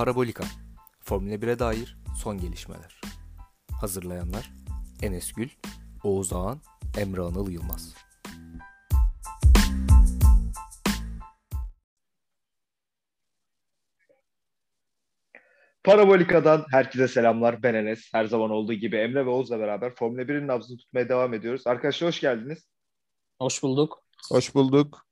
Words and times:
Parabolika 0.00 0.44
Formula 1.00 1.34
1'e 1.34 1.58
dair 1.58 1.96
son 2.16 2.38
gelişmeler. 2.38 3.00
Hazırlayanlar 3.80 4.50
Enes 5.02 5.32
Gül, 5.32 5.48
Oğuz 6.04 6.32
Ağan, 6.32 6.60
Emre 6.98 7.20
Anıl 7.20 7.50
Yılmaz. 7.50 7.94
Parabolika'dan 15.84 16.64
herkese 16.70 17.08
selamlar. 17.08 17.62
Ben 17.62 17.74
Enes. 17.74 18.08
Her 18.12 18.24
zaman 18.24 18.50
olduğu 18.50 18.74
gibi 18.74 18.96
Emre 18.96 19.26
ve 19.26 19.30
Oğuz'la 19.30 19.58
beraber 19.58 19.94
Formula 19.94 20.22
1'in 20.22 20.48
nabzını 20.48 20.78
tutmaya 20.78 21.08
devam 21.08 21.34
ediyoruz. 21.34 21.66
Arkadaşlar 21.66 22.08
hoş 22.08 22.20
geldiniz. 22.20 22.68
Hoş 23.38 23.62
bulduk. 23.62 24.02
Hoş 24.30 24.54
bulduk. 24.54 25.06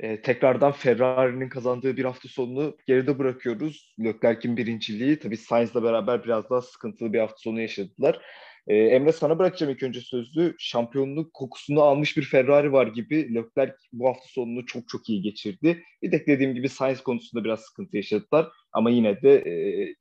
Ee, 0.00 0.22
tekrardan 0.22 0.72
Ferrari'nin 0.72 1.48
kazandığı 1.48 1.96
bir 1.96 2.04
hafta 2.04 2.28
sonunu 2.28 2.76
geride 2.86 3.18
bırakıyoruz. 3.18 3.94
Leclerc'in 4.04 4.56
birinciliği 4.56 5.18
tabii 5.18 5.36
Sainz'la 5.36 5.82
beraber 5.82 6.24
biraz 6.24 6.50
daha 6.50 6.62
sıkıntılı 6.62 7.12
bir 7.12 7.18
hafta 7.18 7.36
sonu 7.36 7.60
yaşadılar. 7.60 8.20
Ee, 8.66 8.76
Emre 8.76 9.12
sana 9.12 9.38
bırakacağım 9.38 9.72
ilk 9.72 9.82
önce 9.82 10.00
sözü. 10.00 10.54
Şampiyonluk 10.58 11.34
kokusunu 11.34 11.82
almış 11.82 12.16
bir 12.16 12.22
Ferrari 12.22 12.72
var 12.72 12.86
gibi. 12.86 13.34
Leclerc 13.34 13.74
bu 13.92 14.08
hafta 14.08 14.24
sonunu 14.28 14.66
çok 14.66 14.88
çok 14.88 15.08
iyi 15.08 15.22
geçirdi. 15.22 15.82
Bir 16.02 16.12
de 16.12 16.26
dediğim 16.26 16.54
gibi 16.54 16.68
Sainz 16.68 17.00
konusunda 17.02 17.44
biraz 17.44 17.60
sıkıntı 17.60 17.96
yaşadılar. 17.96 18.48
Ama 18.72 18.90
yine 18.90 19.22
de 19.22 19.34
e, 19.36 19.52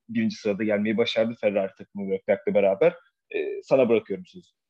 birinci 0.10 0.36
sırada 0.36 0.64
gelmeyi 0.64 0.98
başardı 0.98 1.36
Ferrari 1.42 1.72
takımı 1.78 2.12
Leclerc'le 2.12 2.54
beraber. 2.54 2.94
E, 3.36 3.62
sana 3.64 3.90
bırakıyorum 3.90 4.26
sözü. 4.26 4.61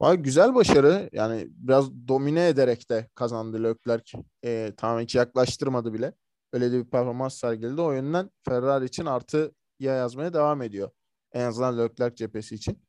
Vay, 0.00 0.16
güzel 0.16 0.54
başarı. 0.54 1.10
Yani 1.12 1.48
biraz 1.50 2.08
domine 2.08 2.48
ederek 2.48 2.90
de 2.90 3.08
kazandı 3.14 3.64
Leclerc. 3.64 4.18
E, 4.44 4.72
tamam 4.76 5.00
hiç 5.00 5.14
yaklaştırmadı 5.14 5.94
bile. 5.94 6.12
Öyle 6.52 6.72
de 6.72 6.78
bir 6.78 6.90
performans 6.90 7.34
sergiledi. 7.34 7.80
O 7.80 7.92
yönden 7.92 8.30
Ferrari 8.44 8.84
için 8.84 9.06
artı 9.06 9.54
ya 9.80 9.94
yazmaya 9.94 10.34
devam 10.34 10.62
ediyor. 10.62 10.90
En 11.32 11.44
azından 11.44 11.78
Leclerc 11.78 12.16
cephesi 12.16 12.54
için. 12.54 12.82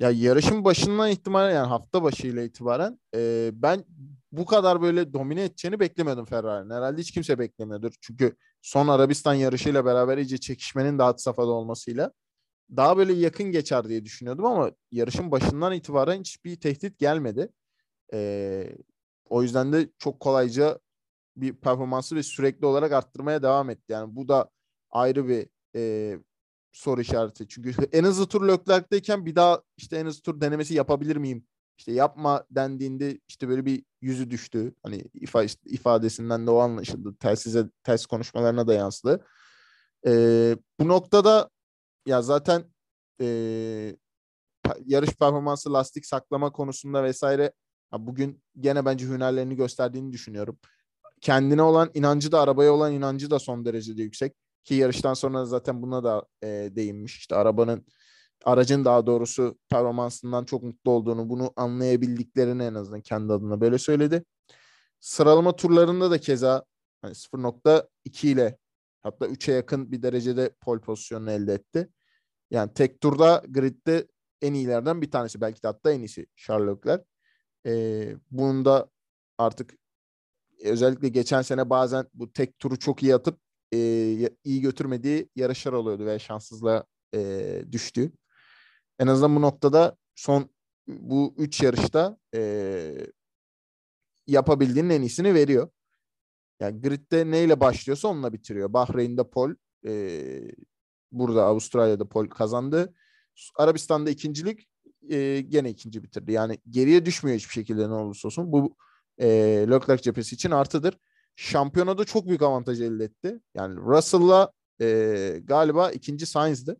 Ya 0.00 0.10
yarışın 0.10 0.64
başından 0.64 1.10
itibaren 1.10 1.54
yani 1.54 1.66
hafta 1.66 2.02
başıyla 2.02 2.42
itibaren 2.42 3.00
e, 3.14 3.50
ben 3.54 3.84
bu 4.32 4.46
kadar 4.46 4.82
böyle 4.82 5.12
domine 5.12 5.44
edeceğini 5.44 5.80
beklemiyordum 5.80 6.24
Ferrari'nin. 6.24 6.70
Herhalde 6.74 7.00
hiç 7.00 7.10
kimse 7.10 7.38
beklemiyordur. 7.38 7.92
Çünkü 8.00 8.36
son 8.62 8.88
Arabistan 8.88 9.34
yarışıyla 9.34 9.84
beraber 9.84 10.18
iyice 10.18 10.38
çekişmenin 10.38 10.98
daha 10.98 11.18
safhada 11.18 11.50
olmasıyla 11.50 12.12
daha 12.76 12.96
böyle 12.96 13.12
yakın 13.12 13.52
geçer 13.52 13.88
diye 13.88 14.04
düşünüyordum 14.04 14.44
ama 14.44 14.72
yarışın 14.92 15.30
başından 15.30 15.72
itibaren 15.72 16.20
hiçbir 16.20 16.60
tehdit 16.60 16.98
gelmedi. 16.98 17.48
E, 18.12 18.76
o 19.28 19.42
yüzden 19.42 19.72
de 19.72 19.88
çok 19.98 20.20
kolayca 20.20 20.78
bir 21.36 21.56
performansı 21.56 22.16
ve 22.16 22.22
sürekli 22.22 22.66
olarak 22.66 22.92
arttırmaya 22.92 23.42
devam 23.42 23.70
etti. 23.70 23.92
Yani 23.92 24.16
bu 24.16 24.28
da 24.28 24.50
ayrı 24.90 25.28
bir 25.28 25.46
e, 25.76 26.18
soru 26.72 27.00
işareti. 27.00 27.48
Çünkü 27.48 27.74
en 27.92 28.04
hızlı 28.04 28.26
tur 28.26 28.48
Leclerc'teyken 28.48 29.26
bir 29.26 29.36
daha 29.36 29.62
işte 29.76 29.96
en 29.96 30.06
hızlı 30.06 30.22
tur 30.22 30.40
denemesi 30.40 30.74
yapabilir 30.74 31.16
miyim? 31.16 31.46
İşte 31.78 31.92
yapma 31.92 32.44
dendiğinde 32.50 33.20
işte 33.28 33.48
böyle 33.48 33.66
bir 33.66 33.84
yüzü 34.00 34.30
düştü. 34.30 34.74
Hani 34.82 35.04
ifa, 35.14 35.44
ifadesinden 35.64 36.46
de 36.46 36.50
o 36.50 36.58
anlaşıldı. 36.58 37.16
Telsize, 37.16 37.70
ters 37.84 38.06
konuşmalarına 38.06 38.66
da 38.66 38.74
yansıdı. 38.74 39.24
Ee, 40.06 40.56
bu 40.80 40.88
noktada 40.88 41.50
ya 42.06 42.22
zaten 42.22 42.64
e, 43.20 43.96
yarış 44.84 45.10
performansı 45.10 45.72
lastik 45.72 46.06
saklama 46.06 46.52
konusunda 46.52 47.04
vesaire 47.04 47.52
bugün 47.92 48.42
gene 48.60 48.84
bence 48.84 49.06
hünerlerini 49.06 49.56
gösterdiğini 49.56 50.12
düşünüyorum. 50.12 50.58
Kendine 51.20 51.62
olan 51.62 51.90
inancı 51.94 52.32
da 52.32 52.40
arabaya 52.40 52.72
olan 52.72 52.92
inancı 52.92 53.30
da 53.30 53.38
son 53.38 53.64
derecede 53.64 54.02
yüksek. 54.02 54.34
Ki 54.64 54.74
yarıştan 54.74 55.14
sonra 55.14 55.44
zaten 55.44 55.82
buna 55.82 56.04
da 56.04 56.26
e, 56.42 56.48
değinmiş. 56.76 57.18
İşte 57.18 57.36
arabanın 57.36 57.86
aracın 58.44 58.84
daha 58.84 59.06
doğrusu 59.06 59.58
performansından 59.68 60.44
çok 60.44 60.62
mutlu 60.62 60.90
olduğunu, 60.90 61.28
bunu 61.28 61.52
anlayabildiklerini 61.56 62.62
en 62.62 62.74
azından 62.74 63.00
kendi 63.00 63.32
adına 63.32 63.60
böyle 63.60 63.78
söyledi. 63.78 64.24
Sıralama 65.00 65.56
turlarında 65.56 66.10
da 66.10 66.18
keza 66.20 66.64
hani 67.02 67.14
0.2 67.14 68.28
ile 68.28 68.58
hatta 69.02 69.26
3'e 69.26 69.54
yakın 69.54 69.92
bir 69.92 70.02
derecede 70.02 70.54
pol 70.60 70.78
pozisyonunu 70.80 71.30
elde 71.30 71.54
etti. 71.54 71.88
Yani 72.50 72.74
tek 72.74 73.00
turda 73.00 73.42
gridde 73.48 74.08
en 74.42 74.54
iyilerden 74.54 75.02
bir 75.02 75.10
tanesi. 75.10 75.40
Belki 75.40 75.62
de 75.62 75.66
hatta 75.66 75.92
en 75.92 76.00
iyisi 76.00 76.26
Leclerc. 76.50 77.04
Ee, 77.66 78.16
bunun 78.30 78.64
da 78.64 78.90
artık 79.38 79.74
özellikle 80.64 81.08
geçen 81.08 81.42
sene 81.42 81.70
bazen 81.70 82.06
bu 82.14 82.32
tek 82.32 82.58
turu 82.58 82.78
çok 82.78 83.02
iyi 83.02 83.14
atıp 83.14 83.40
e, 83.74 83.78
iyi 84.44 84.60
götürmediği 84.60 85.28
yarışlar 85.36 85.72
oluyordu 85.72 86.06
ve 86.06 86.18
şanssızlığa 86.18 86.84
e, 87.14 87.62
düştü. 87.72 88.12
En 88.98 89.06
azından 89.06 89.36
bu 89.36 89.42
noktada 89.42 89.96
son 90.14 90.50
bu 90.86 91.34
üç 91.38 91.62
yarışta 91.62 92.18
e, 92.34 93.06
yapabildiğinin 94.26 94.90
en 94.90 95.02
iyisini 95.02 95.34
veriyor. 95.34 95.68
Yani 96.62 96.80
gridde 96.80 97.30
neyle 97.30 97.60
başlıyorsa 97.60 98.08
onunla 98.08 98.32
bitiriyor. 98.32 98.72
Bahreyn'de 98.72 99.30
pol, 99.30 99.50
e, 99.86 100.22
burada 101.12 101.44
Avustralya'da 101.44 102.08
pol 102.08 102.26
kazandı. 102.26 102.94
Arabistan'da 103.56 104.10
ikincilik 104.10 104.68
e, 105.10 105.40
gene 105.40 105.70
ikinci 105.70 106.02
bitirdi. 106.02 106.32
Yani 106.32 106.58
geriye 106.70 107.06
düşmüyor 107.06 107.38
hiçbir 107.38 107.52
şekilde 107.52 107.88
ne 107.88 107.94
olursa 107.94 108.28
olsun. 108.28 108.52
Bu 108.52 108.76
e, 109.18 109.28
Leclerc 109.70 110.02
cephesi 110.02 110.34
için 110.34 110.50
artıdır 110.50 110.98
şampiyonada 111.36 112.04
çok 112.04 112.26
büyük 112.26 112.42
avantaj 112.42 112.80
elde 112.80 113.04
etti. 113.04 113.40
Yani 113.54 113.76
Russell'la 113.76 114.52
e, 114.80 115.40
galiba 115.44 115.90
ikinci 115.90 116.26
Sainz'dı. 116.26 116.76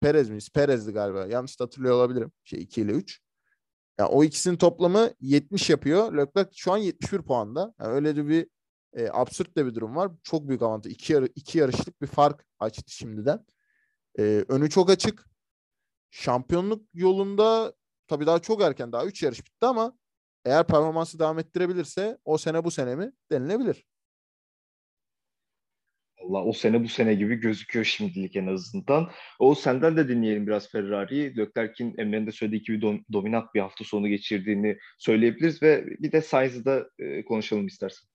Perez 0.00 0.28
miyiz? 0.28 0.48
Perez'di 0.50 0.92
galiba. 0.92 1.26
Yanlış 1.26 1.60
hatırlıyor 1.60 1.94
olabilirim. 1.94 2.32
Şey 2.44 2.62
2 2.62 2.80
ile 2.80 2.92
3. 2.92 3.20
Yani 3.98 4.08
o 4.08 4.24
ikisinin 4.24 4.56
toplamı 4.56 5.10
70 5.20 5.70
yapıyor. 5.70 6.12
Leclerc 6.12 6.50
şu 6.54 6.72
an 6.72 6.76
71 6.78 7.22
puanda. 7.22 7.74
Yani 7.80 7.92
öyle 7.92 8.16
de 8.16 8.28
bir 8.28 8.46
e, 8.92 9.08
absürt 9.12 9.56
de 9.56 9.66
bir 9.66 9.74
durum 9.74 9.96
var. 9.96 10.12
Çok 10.22 10.48
büyük 10.48 10.62
avantaj. 10.62 10.92
İki, 10.92 11.12
yarı, 11.12 11.28
iki 11.34 11.58
yarışlık 11.58 12.02
bir 12.02 12.06
fark 12.06 12.46
açtı 12.58 12.94
şimdiden. 12.94 13.46
E, 14.18 14.22
önü 14.48 14.70
çok 14.70 14.90
açık. 14.90 15.26
Şampiyonluk 16.10 16.84
yolunda 16.94 17.74
tabii 18.06 18.26
daha 18.26 18.38
çok 18.38 18.62
erken. 18.62 18.92
Daha 18.92 19.06
3 19.06 19.22
yarış 19.22 19.38
bitti 19.46 19.66
ama 19.66 19.98
eğer 20.44 20.66
performansı 20.66 21.18
devam 21.18 21.38
ettirebilirse 21.38 22.18
o 22.24 22.38
sene 22.38 22.64
bu 22.64 22.70
sene 22.70 22.96
mi 22.96 23.12
denilebilir. 23.32 23.86
Allah 26.24 26.44
o 26.44 26.52
sene 26.52 26.84
bu 26.84 26.88
sene 26.88 27.14
gibi 27.14 27.34
gözüküyor 27.34 27.84
şimdilik 27.84 28.36
en 28.36 28.46
azından. 28.46 29.10
O 29.38 29.54
senden 29.54 29.96
de 29.96 30.08
dinleyelim 30.08 30.46
biraz 30.46 30.70
Ferrari'yi. 30.70 31.36
Leclerc'in 31.36 31.98
Emre'nin 31.98 32.26
de 32.26 32.32
söylediği 32.32 32.62
gibi 32.62 32.78
dom- 32.78 33.04
dominant 33.12 33.54
bir 33.54 33.60
hafta 33.60 33.84
sonu 33.84 34.08
geçirdiğini 34.08 34.78
söyleyebiliriz 34.98 35.62
ve 35.62 35.86
bir 35.86 36.12
de 36.12 36.22
Sainz'ı 36.22 36.64
da 36.64 36.90
e, 36.98 37.24
konuşalım 37.24 37.66
istersen. 37.66 38.09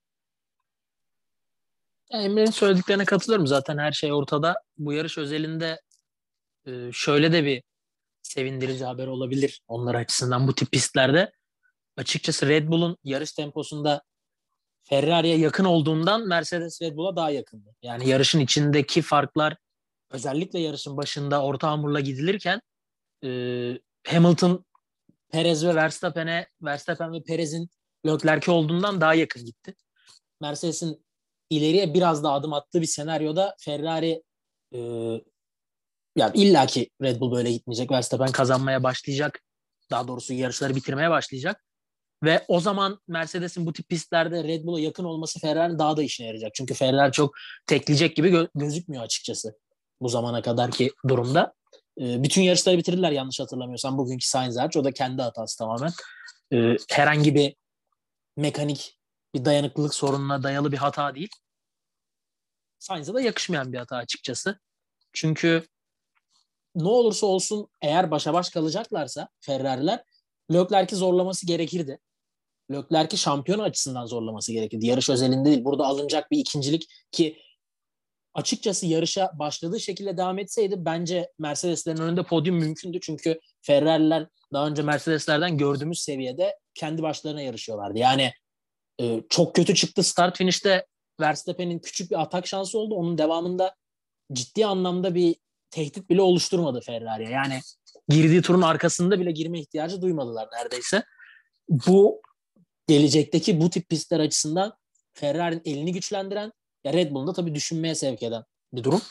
Emre'nin 2.11 2.51
söylediklerine 2.51 3.05
katılıyorum. 3.05 3.47
Zaten 3.47 3.77
her 3.77 3.91
şey 3.91 4.13
ortada. 4.13 4.55
Bu 4.77 4.93
yarış 4.93 5.17
özelinde 5.17 5.81
e, 6.67 6.91
şöyle 6.93 7.31
de 7.31 7.45
bir 7.45 7.63
sevindirici 8.21 8.85
haber 8.85 9.07
olabilir 9.07 9.61
onlar 9.67 9.95
açısından 9.95 10.47
bu 10.47 10.55
tip 10.55 10.71
pistlerde 10.71 11.31
açıkçası 11.97 12.47
Red 12.47 12.67
Bull'un 12.67 12.97
yarış 13.03 13.31
temposunda 13.31 14.01
Ferrari'ye 14.83 15.37
yakın 15.37 15.65
olduğundan 15.65 16.27
Mercedes 16.27 16.81
Red 16.81 16.95
Bull'a 16.95 17.15
daha 17.15 17.29
yakındı. 17.29 17.75
Yani 17.81 18.09
yarışın 18.09 18.39
içindeki 18.39 19.01
farklar 19.01 19.57
özellikle 20.11 20.59
yarışın 20.59 20.97
başında 20.97 21.43
orta 21.43 21.67
hamurla 21.71 21.99
gidilirken 21.99 22.61
e, 23.23 23.29
Hamilton 24.07 24.65
Perez 25.29 25.65
ve 25.65 25.75
Verstappen'e 25.75 26.47
Verstappen 26.61 27.13
ve 27.13 27.23
Perez'in 27.23 27.69
Leclerc'e 28.05 28.51
olduğundan 28.51 29.01
daha 29.01 29.13
yakın 29.13 29.45
gitti. 29.45 29.75
Mercedes'in 30.41 31.04
ileriye 31.49 31.93
biraz 31.93 32.23
daha 32.23 32.33
adım 32.33 32.53
attığı 32.53 32.81
bir 32.81 32.87
senaryoda 32.87 33.55
Ferrari 33.59 34.23
e, 34.73 34.79
yani 36.15 36.31
illaki 36.33 36.89
Red 37.01 37.19
Bull 37.19 37.31
böyle 37.31 37.51
gitmeyecek. 37.51 37.91
Verstappen 37.91 38.31
kazanmaya 38.31 38.83
başlayacak. 38.83 39.39
Daha 39.91 40.07
doğrusu 40.07 40.33
yarışları 40.33 40.75
bitirmeye 40.75 41.09
başlayacak. 41.09 41.65
Ve 42.23 42.45
o 42.47 42.59
zaman 42.59 42.99
Mercedes'in 43.07 43.65
bu 43.65 43.73
tip 43.73 43.89
pistlerde 43.89 44.43
Red 44.43 44.65
Bull'a 44.65 44.79
yakın 44.79 45.03
olması 45.03 45.39
Ferrari'nin 45.39 45.79
daha 45.79 45.97
da 45.97 46.03
işine 46.03 46.27
yarayacak. 46.27 46.55
Çünkü 46.55 46.73
Ferrari 46.73 47.11
çok 47.11 47.35
tekleyecek 47.67 48.15
gibi 48.15 48.29
gö- 48.29 48.49
gözükmüyor 48.55 49.03
açıkçası 49.03 49.57
bu 50.01 50.09
zamana 50.09 50.41
kadarki 50.41 50.91
durumda. 51.07 51.53
E, 52.01 52.23
bütün 52.23 52.41
yarışları 52.41 52.77
bitirdiler 52.77 53.11
yanlış 53.11 53.39
hatırlamıyorsam. 53.39 53.97
Bugünkü 53.97 54.27
Sainz 54.27 54.57
hariç. 54.57 54.77
O 54.77 54.83
da 54.83 54.91
kendi 54.91 55.21
hatası 55.21 55.57
tamamen. 55.57 55.91
E, 56.53 56.57
herhangi 56.89 57.35
bir 57.35 57.55
mekanik 58.37 58.97
bir 59.35 59.45
dayanıklılık 59.45 59.93
sorununa 59.93 60.43
dayalı 60.43 60.71
bir 60.71 60.77
hata 60.77 61.15
değil. 61.15 61.29
Sainz'e 62.79 63.13
de 63.13 63.21
yakışmayan 63.21 63.73
bir 63.73 63.77
hata 63.77 63.95
açıkçası. 63.95 64.59
Çünkü 65.13 65.67
ne 66.75 66.87
olursa 66.87 67.27
olsun 67.27 67.67
eğer 67.81 68.11
başa 68.11 68.33
baş 68.33 68.49
kalacaklarsa 68.49 69.29
Ferrari'ler 69.39 70.03
Leclerc'i 70.53 70.95
zorlaması 70.95 71.47
gerekirdi. 71.47 71.99
Leclerc'i 72.71 73.17
şampiyon 73.17 73.59
açısından 73.59 74.05
zorlaması 74.05 74.51
gerekirdi. 74.51 74.87
Yarış 74.87 75.09
özelinde 75.09 75.49
değil. 75.49 75.65
Burada 75.65 75.85
alınacak 75.85 76.31
bir 76.31 76.37
ikincilik 76.37 76.87
ki 77.11 77.41
açıkçası 78.33 78.85
yarışa 78.85 79.31
başladığı 79.33 79.79
şekilde 79.79 80.17
devam 80.17 80.39
etseydi 80.39 80.75
bence 80.77 81.31
Mercedes'lerin 81.39 82.01
önünde 82.01 82.23
podyum 82.23 82.55
mümkündü. 82.55 82.99
Çünkü 83.01 83.39
Ferrari'ler 83.61 84.27
daha 84.53 84.67
önce 84.67 84.81
Mercedes'lerden 84.81 85.57
gördüğümüz 85.57 85.99
seviyede 85.99 86.59
kendi 86.73 87.01
başlarına 87.01 87.41
yarışıyorlardı. 87.41 87.99
Yani 87.99 88.31
e, 89.01 89.21
çok 89.29 89.55
kötü 89.55 89.75
çıktı 89.75 90.03
start 90.03 90.37
finish'te 90.37 90.85
Verstappen'in 91.19 91.79
küçük 91.79 92.11
bir 92.11 92.21
atak 92.21 92.47
şansı 92.47 92.79
oldu. 92.79 92.95
Onun 92.95 93.17
devamında 93.17 93.75
ciddi 94.33 94.65
anlamda 94.65 95.15
bir 95.15 95.35
tehdit 95.71 96.09
bile 96.09 96.21
oluşturmadı 96.21 96.81
Ferrari'ye. 96.81 97.29
Yani 97.29 97.59
girdiği 98.09 98.41
turun 98.41 98.61
arkasında 98.61 99.19
bile 99.19 99.31
girme 99.31 99.59
ihtiyacı 99.59 100.01
duymadılar 100.01 100.47
neredeyse. 100.53 101.03
Bu 101.69 102.21
gelecekteki 102.87 103.61
bu 103.61 103.69
tip 103.69 103.89
pistler 103.89 104.19
açısından 104.19 104.73
Ferrari'nin 105.13 105.61
elini 105.65 105.93
güçlendiren 105.93 106.51
ya 106.83 106.93
Red 106.93 107.11
Bull'un 107.11 107.27
da 107.27 107.33
tabii 107.33 107.55
düşünmeye 107.55 107.95
sevk 107.95 108.23
eden 108.23 108.43
bir 108.73 108.83
durum. 108.83 109.01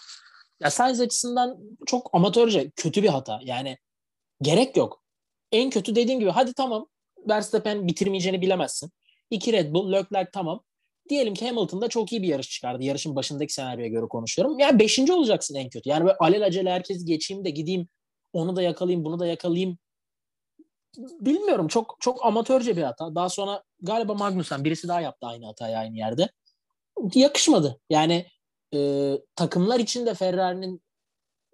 Ya 0.60 0.70
Sainz 0.70 1.00
açısından 1.00 1.58
çok 1.86 2.10
amatörce 2.12 2.70
kötü 2.70 3.02
bir 3.02 3.08
hata. 3.08 3.40
Yani 3.42 3.78
gerek 4.42 4.76
yok. 4.76 5.02
En 5.52 5.70
kötü 5.70 5.96
dediğim 5.96 6.20
gibi 6.20 6.30
hadi 6.30 6.54
tamam 6.54 6.86
Verstappen 7.28 7.86
bitirmeyeceğini 7.86 8.42
bilemezsin. 8.42 8.90
İki 9.34 9.52
Red 9.52 9.74
Bull, 9.74 9.92
Leclerc 9.92 10.30
tamam. 10.32 10.64
Diyelim 11.08 11.34
ki 11.34 11.48
Hamilton 11.48 11.80
da 11.80 11.88
çok 11.88 12.12
iyi 12.12 12.22
bir 12.22 12.28
yarış 12.28 12.50
çıkardı. 12.50 12.84
Yarışın 12.84 13.16
başındaki 13.16 13.52
senaryoya 13.52 13.88
göre 13.88 14.06
konuşuyorum. 14.08 14.58
Yani 14.58 14.78
beşinci 14.78 15.12
olacaksın 15.12 15.54
en 15.54 15.68
kötü. 15.68 15.88
Yani 15.88 16.04
böyle 16.04 16.16
alelacele 16.16 16.70
herkes 16.70 17.04
geçeyim 17.04 17.44
de 17.44 17.50
gideyim 17.50 17.88
onu 18.32 18.56
da 18.56 18.62
yakalayayım 18.62 19.04
bunu 19.04 19.18
da 19.18 19.26
yakalayayım. 19.26 19.78
Bilmiyorum 20.98 21.68
çok 21.68 21.96
çok 22.00 22.26
amatörce 22.26 22.76
bir 22.76 22.82
hata. 22.82 23.14
Daha 23.14 23.28
sonra 23.28 23.62
galiba 23.82 24.14
Magnussen 24.14 24.64
birisi 24.64 24.88
daha 24.88 25.00
yaptı 25.00 25.26
aynı 25.26 25.46
hatayı 25.46 25.78
aynı 25.78 25.96
yerde. 25.96 26.28
Yakışmadı. 27.14 27.80
Yani 27.90 28.26
e, 28.74 29.10
takımlar 29.36 29.80
için 29.80 30.06
de 30.06 30.14
Ferrari'nin 30.14 30.82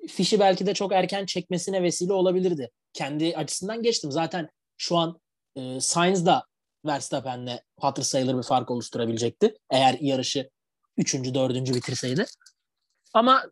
fişi 0.08 0.40
belki 0.40 0.66
de 0.66 0.74
çok 0.74 0.92
erken 0.92 1.26
çekmesine 1.26 1.82
vesile 1.82 2.12
olabilirdi. 2.12 2.70
Kendi 2.92 3.36
açısından 3.36 3.82
geçtim. 3.82 4.12
Zaten 4.12 4.48
şu 4.76 4.96
an 4.96 5.20
e, 5.56 5.80
Sainz 5.80 6.26
da 6.26 6.44
Verstappen'le 6.86 7.60
hatır 7.80 8.02
sayılır 8.02 8.38
bir 8.38 8.42
fark 8.42 8.70
oluşturabilecekti. 8.70 9.54
Eğer 9.70 9.96
yarışı 10.00 10.50
3. 10.96 11.14
4. 11.14 11.54
bitirseydi. 11.54 12.24
Ama 13.14 13.42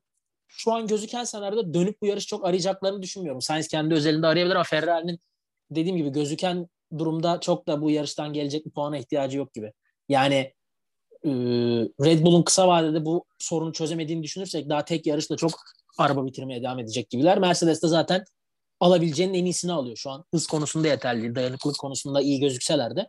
şu 0.48 0.72
an 0.72 0.86
gözüken 0.86 1.24
senaryoda 1.24 1.74
dönüp 1.74 2.02
bu 2.02 2.06
yarış 2.06 2.26
çok 2.26 2.46
arayacaklarını 2.46 3.02
düşünmüyorum. 3.02 3.42
Sainz 3.42 3.68
kendi 3.68 3.94
özelinde 3.94 4.26
arayabilir 4.26 4.54
ama 4.54 4.64
Ferrari'nin 4.64 5.18
dediğim 5.70 5.96
gibi 5.96 6.08
gözüken 6.08 6.68
durumda 6.98 7.40
çok 7.40 7.66
da 7.66 7.82
bu 7.82 7.90
yarıştan 7.90 8.32
gelecek 8.32 8.66
bir 8.66 8.70
puana 8.70 8.98
ihtiyacı 8.98 9.38
yok 9.38 9.54
gibi. 9.54 9.72
Yani 10.08 10.54
e, 11.24 11.30
Red 12.04 12.22
Bull'un 12.22 12.42
kısa 12.42 12.68
vadede 12.68 13.04
bu 13.04 13.24
sorunu 13.38 13.72
çözemediğini 13.72 14.22
düşünürsek 14.22 14.68
daha 14.68 14.84
tek 14.84 15.06
yarışta 15.06 15.36
çok 15.36 15.60
araba 15.98 16.26
bitirmeye 16.26 16.62
devam 16.62 16.78
edecek 16.78 17.10
gibiler. 17.10 17.38
Mercedes 17.38 17.82
de 17.82 17.88
zaten 17.88 18.24
alabileceğinin 18.80 19.34
en 19.34 19.44
iyisini 19.44 19.72
alıyor. 19.72 19.96
Şu 19.96 20.10
an 20.10 20.24
hız 20.34 20.46
konusunda 20.46 20.88
yeterli. 20.88 21.34
Dayanıklılık 21.34 21.78
konusunda 21.78 22.20
iyi 22.20 22.40
gözükseler 22.40 22.96
de 22.96 23.08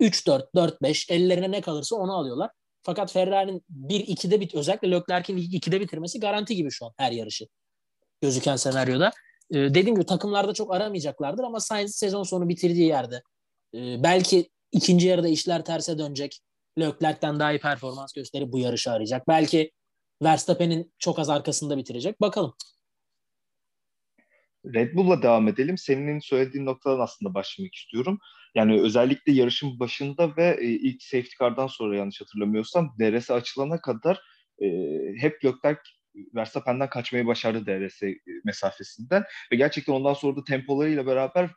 3-4, 0.00 0.46
4-5 0.54 1.12
ellerine 1.12 1.50
ne 1.50 1.60
kalırsa 1.60 1.96
onu 1.96 2.16
alıyorlar. 2.16 2.50
Fakat 2.82 3.12
Ferrari'nin 3.12 3.64
1-2'de 3.88 4.40
bit 4.40 4.54
özellikle 4.54 4.90
Leclerc'in 4.90 5.38
2'de 5.38 5.80
bitirmesi 5.80 6.20
garanti 6.20 6.56
gibi 6.56 6.70
şu 6.70 6.86
an 6.86 6.92
her 6.96 7.12
yarışı. 7.12 7.46
Gözüken 8.20 8.56
senaryoda. 8.56 9.10
Ee, 9.50 9.54
dediğim 9.54 9.94
gibi 9.94 10.06
takımlarda 10.06 10.54
çok 10.54 10.74
aramayacaklardır 10.74 11.44
ama 11.44 11.60
Sainz 11.60 11.94
sezon 11.94 12.22
sonu 12.22 12.48
bitirdiği 12.48 12.88
yerde 12.88 13.22
e, 13.74 14.02
belki 14.02 14.50
ikinci 14.72 15.08
yarıda 15.08 15.28
işler 15.28 15.64
terse 15.64 15.98
dönecek. 15.98 16.40
Leclerc'ten 16.78 17.40
daha 17.40 17.52
iyi 17.52 17.60
performans 17.60 18.12
gösterip 18.12 18.52
bu 18.52 18.58
yarışı 18.58 18.90
arayacak. 18.90 19.28
Belki 19.28 19.70
Verstappen'in 20.22 20.92
çok 20.98 21.18
az 21.18 21.28
arkasında 21.28 21.76
bitirecek. 21.76 22.20
Bakalım. 22.20 22.54
Red 24.74 24.94
Bull'la 24.94 25.22
devam 25.22 25.48
edelim. 25.48 25.78
Senin 25.78 26.18
söylediğin 26.18 26.66
noktadan 26.66 27.00
aslında 27.00 27.34
başlamak 27.34 27.74
istiyorum. 27.74 28.18
Yani 28.54 28.80
özellikle 28.80 29.32
yarışın 29.32 29.80
başında 29.80 30.36
ve 30.36 30.58
e, 30.60 30.66
ilk 30.66 31.02
safety 31.02 31.30
car'dan 31.40 31.66
sonra 31.66 31.96
yanlış 31.96 32.20
hatırlamıyorsam 32.20 32.94
DRS 33.00 33.30
açılana 33.30 33.80
kadar 33.80 34.20
e, 34.62 34.66
hep 35.20 35.44
Leclerc 35.44 35.80
Verstappen'den 36.34 36.90
kaçmayı 36.90 37.26
başardı 37.26 37.66
DRS 37.66 38.02
e, 38.02 38.16
mesafesinden 38.44 39.24
ve 39.52 39.56
gerçekten 39.56 39.92
ondan 39.92 40.14
sonra 40.14 40.36
da 40.36 40.44
tempolarıyla 40.44 41.06
beraber 41.06 41.50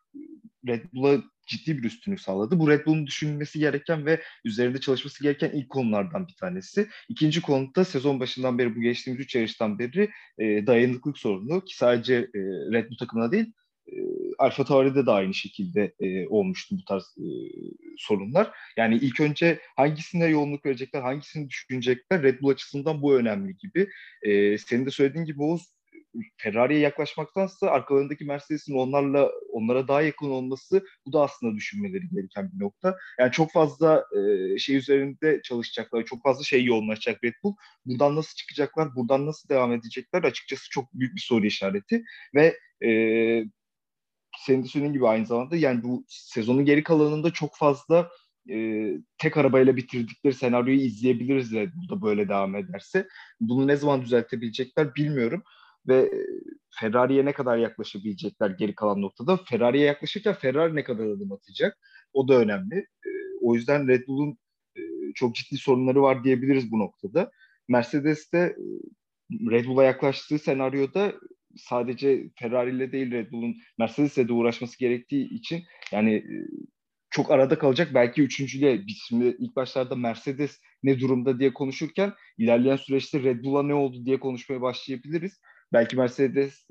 Red 0.68 0.86
Bull'a 0.94 1.22
ciddi 1.50 1.78
bir 1.78 1.84
üstünlük 1.84 2.22
sağladı. 2.22 2.60
Bu 2.60 2.70
Red 2.70 2.86
Bull'un 2.86 3.08
düşünmesi 3.08 3.60
gereken 3.60 4.06
ve 4.06 4.22
üzerinde 4.46 4.80
çalışması 4.80 5.24
gereken 5.24 5.50
ilk 5.50 5.70
konulardan 5.70 6.28
bir 6.28 6.36
tanesi. 6.36 6.88
İkinci 7.10 7.42
konuda 7.42 7.86
sezon 7.86 8.20
başından 8.20 8.58
beri 8.58 8.76
bu 8.76 8.82
geçtiğimiz 8.82 9.26
üç 9.26 9.36
yarıştan 9.36 9.80
beri 9.80 10.10
e, 10.38 10.68
dayanıklık 10.68 11.18
sorunu 11.18 11.66
ki 11.66 11.78
sadece 11.78 12.16
e, 12.16 12.40
Red 12.74 12.90
Bull 12.90 12.98
takımına 12.98 13.32
değil 13.32 13.54
e, 13.88 13.96
Alfa 14.38 14.64
Tauri'de 14.66 15.06
de 15.06 15.12
aynı 15.12 15.34
şekilde 15.34 15.94
e, 16.00 16.28
olmuştu 16.28 16.76
bu 16.80 16.86
tarz 16.86 17.04
e, 17.18 17.28
sorunlar. 17.98 18.52
Yani 18.78 18.96
ilk 18.96 19.22
önce 19.22 19.60
hangisine 19.76 20.26
yoğunluk 20.26 20.66
verecekler, 20.66 21.02
hangisini 21.02 21.50
düşünecekler 21.50 22.24
Red 22.24 22.42
Bull 22.42 22.50
açısından 22.50 23.02
bu 23.02 23.16
önemli 23.16 23.58
gibi. 23.58 23.90
E, 24.22 24.58
senin 24.58 24.86
de 24.86 24.92
söylediğin 24.92 25.26
gibi 25.26 25.42
Oğuz 25.42 25.79
Ferrari'ye 26.38 26.80
yaklaşmaktansa 26.80 27.68
arkalarındaki 27.68 28.26
Mercedes'in 28.26 28.78
onlarla 28.78 29.32
onlara 29.52 29.88
daha 29.88 30.02
yakın 30.02 30.30
olması 30.30 30.86
bu 31.06 31.14
da 31.14 31.22
aslında 31.22 31.56
düşünmeleri 31.56 32.10
gereken 32.10 32.52
bir 32.54 32.64
nokta. 32.64 32.98
Yani 33.20 33.32
çok 33.32 33.52
fazla 33.52 34.06
e, 34.18 34.58
şey 34.58 34.76
üzerinde 34.76 35.42
çalışacaklar, 35.44 36.06
çok 36.06 36.24
fazla 36.24 36.44
şey 36.44 36.66
yoğunlaşacak 36.66 37.24
Red 37.24 37.34
Bull. 37.44 37.56
Buradan 37.86 38.16
nasıl 38.16 38.36
çıkacaklar, 38.36 38.96
buradan 38.96 39.26
nasıl 39.26 39.50
devam 39.50 39.74
edecekler 39.74 40.24
açıkçası 40.24 40.70
çok 40.70 40.94
büyük 40.94 41.16
bir 41.16 41.22
soru 41.22 41.46
işareti 41.46 42.04
ve 42.36 42.58
e, 42.84 42.90
senin 44.38 44.64
de 44.64 44.68
söylediğin 44.68 44.94
gibi 44.94 45.08
aynı 45.08 45.26
zamanda 45.26 45.56
yani 45.56 45.84
bu 45.84 46.06
sezonun 46.08 46.66
geri 46.66 46.84
kalanında 46.84 47.32
çok 47.32 47.58
fazla 47.58 48.10
e, 48.50 48.88
tek 49.18 49.38
arabayla 49.38 49.76
bitirdikleri 49.76 50.34
senaryoyu 50.34 50.80
izleyebiliriz 50.80 51.54
Red 51.54 51.74
Bull'da 51.74 52.02
böyle 52.02 52.30
devam 52.30 52.56
ederse. 52.56 53.08
Bunu 53.40 53.68
ne 53.68 53.76
zaman 53.76 54.02
düzeltebilecekler 54.02 54.96
bilmiyorum 54.96 55.44
ve 55.88 56.12
Ferrari'ye 56.80 57.26
ne 57.26 57.34
kadar 57.34 57.58
yaklaşabilecekler 57.58 58.50
geri 58.50 58.76
kalan 58.76 59.02
noktada. 59.02 59.38
Ferrari'ye 59.38 59.86
yaklaşırken 59.86 60.34
Ferrari 60.34 60.76
ne 60.76 60.84
kadar 60.84 61.06
adım 61.06 61.32
atacak? 61.32 61.78
O 62.14 62.28
da 62.28 62.34
önemli. 62.34 62.76
E, 62.78 63.10
o 63.42 63.56
yüzden 63.56 63.88
Red 63.88 64.08
Bull'un 64.08 64.38
e, 64.78 64.82
çok 65.16 65.36
ciddi 65.36 65.58
sorunları 65.58 66.02
var 66.02 66.24
diyebiliriz 66.24 66.72
bu 66.72 66.80
noktada. 66.80 67.32
Mercedes 67.68 68.34
de 68.34 68.40
e, 68.40 68.64
Red 69.52 69.66
Bull'a 69.66 69.84
yaklaştığı 69.84 70.40
senaryoda 70.40 71.14
sadece 71.56 72.30
Ferrari 72.36 72.76
ile 72.76 72.92
değil 72.92 73.12
Red 73.12 73.32
Bull'un 73.32 73.56
Mercedes'le 73.78 74.28
de 74.28 74.34
uğraşması 74.34 74.80
gerektiği 74.80 75.30
için 75.30 75.64
yani 75.92 76.14
e, 76.14 76.36
çok 77.10 77.32
arada 77.32 77.60
kalacak. 77.60 77.92
Belki 77.94 78.22
üçüncüyle 78.22 78.88
biz 78.88 79.10
ilk 79.40 79.56
başlarda 79.56 79.96
Mercedes 79.96 80.60
ne 80.84 81.00
durumda 81.00 81.40
diye 81.40 81.54
konuşurken 81.54 82.14
ilerleyen 82.38 82.76
süreçte 82.76 83.24
Red 83.24 83.44
Bull'a 83.44 83.64
ne 83.64 83.74
oldu 83.74 84.06
diye 84.06 84.20
konuşmaya 84.20 84.62
başlayabiliriz. 84.62 85.40
Belki 85.74 85.96
Mercedes 85.96 86.68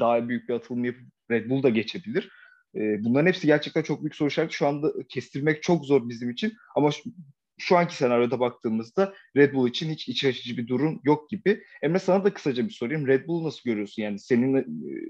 daha 0.00 0.28
büyük 0.28 0.48
bir 0.48 0.54
atılım 0.54 0.84
yapıp 0.84 1.02
Red 1.30 1.50
Bull 1.50 1.62
da 1.62 1.68
geçebilir. 1.68 2.30
E, 2.74 3.04
bunların 3.04 3.26
hepsi 3.26 3.46
gerçekten 3.46 3.82
çok 3.82 4.02
büyük 4.02 4.14
soru 4.14 4.28
işareti. 4.28 4.54
Şu 4.54 4.66
anda 4.66 4.92
kestirmek 5.08 5.62
çok 5.62 5.84
zor 5.84 6.08
bizim 6.08 6.30
için. 6.30 6.52
Ama 6.76 6.90
şu, 6.90 7.10
şu 7.58 7.76
anki 7.76 7.96
senaryoda 7.96 8.40
baktığımızda 8.40 9.14
Red 9.36 9.54
Bull 9.54 9.68
için 9.68 9.90
hiç 9.90 10.08
iç 10.08 10.24
açıcı 10.24 10.56
bir 10.56 10.68
durum 10.68 11.00
yok 11.04 11.30
gibi. 11.30 11.64
Emre 11.82 11.98
sana 11.98 12.24
da 12.24 12.34
kısaca 12.34 12.64
bir 12.64 12.72
sorayım. 12.72 13.06
Red 13.06 13.26
Bull'u 13.26 13.46
nasıl 13.46 13.60
görüyorsun? 13.64 14.02
Yani 14.02 14.18
senin 14.18 14.56
e, 14.56 14.64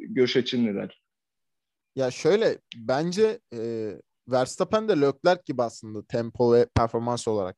görüş 0.09 0.37
açın 0.37 0.67
neler? 0.67 1.03
Ya 1.97 2.11
şöyle 2.11 2.59
bence 2.77 3.41
e, 3.55 3.91
Verstappen 4.29 4.89
de 4.89 5.01
Leclerc 5.01 5.43
gibi 5.47 5.63
aslında 5.63 6.07
tempo 6.07 6.55
ve 6.55 6.67
performans 6.77 7.29
olarak 7.29 7.57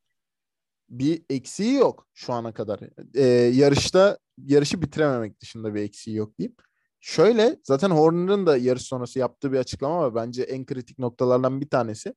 bir 0.90 1.22
eksiği 1.30 1.74
yok 1.74 2.06
şu 2.14 2.32
ana 2.32 2.52
kadar. 2.52 2.80
E, 3.14 3.24
yarışta 3.54 4.18
yarışı 4.38 4.82
bitirememek 4.82 5.40
dışında 5.40 5.74
bir 5.74 5.82
eksiği 5.82 6.16
yok 6.16 6.38
diyeyim. 6.38 6.56
Şöyle 7.00 7.56
zaten 7.64 7.90
Horner'ın 7.90 8.46
da 8.46 8.56
yarış 8.56 8.82
sonrası 8.82 9.18
yaptığı 9.18 9.52
bir 9.52 9.58
açıklama 9.58 10.00
var. 10.00 10.14
Bence 10.14 10.42
en 10.42 10.66
kritik 10.66 10.98
noktalardan 10.98 11.60
bir 11.60 11.68
tanesi. 11.68 12.14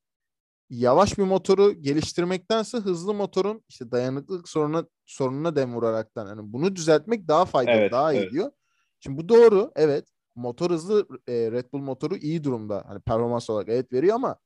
Yavaş 0.69 1.17
bir 1.17 1.23
motoru 1.23 1.71
geliştirmektense 1.73 2.77
hızlı 2.77 3.13
motorun 3.13 3.63
işte 3.69 3.91
dayanıklılık 3.91 4.49
sorununa 4.49 4.85
sorununa 5.05 5.55
dem 5.55 5.75
vuraraktan 5.75 6.27
yani 6.27 6.41
bunu 6.43 6.75
düzeltmek 6.75 7.27
daha 7.27 7.45
faydalı, 7.45 7.75
evet, 7.75 7.91
daha 7.91 8.13
evet. 8.13 8.31
iyi 8.31 8.31
diyor. 8.31 8.51
Şimdi 8.99 9.17
bu 9.17 9.29
doğru. 9.29 9.71
Evet. 9.75 10.07
Motor 10.35 10.71
hızlı 10.71 11.07
e, 11.27 11.33
Red 11.33 11.73
Bull 11.73 11.79
motoru 11.79 12.15
iyi 12.15 12.43
durumda. 12.43 12.83
Hani 12.87 12.99
performans 12.99 13.49
olarak 13.49 13.69
evet 13.69 13.93
veriyor 13.93 14.15
ama 14.15 14.37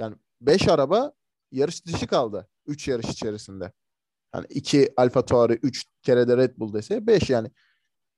yani 0.00 0.16
5 0.40 0.68
araba 0.68 1.12
yarış 1.52 1.86
dışı 1.86 2.06
kaldı. 2.06 2.48
3 2.68 2.88
yarış 2.88 3.08
içerisinde. 3.08 3.72
Yani 4.34 4.46
2 4.50 4.92
Alfa 4.96 5.24
Tauri 5.24 5.52
3 5.62 5.86
kere 6.02 6.28
de 6.28 6.36
Red 6.36 6.58
Bull 6.58 6.72
dese 6.74 7.06
5 7.06 7.30
yani. 7.30 7.50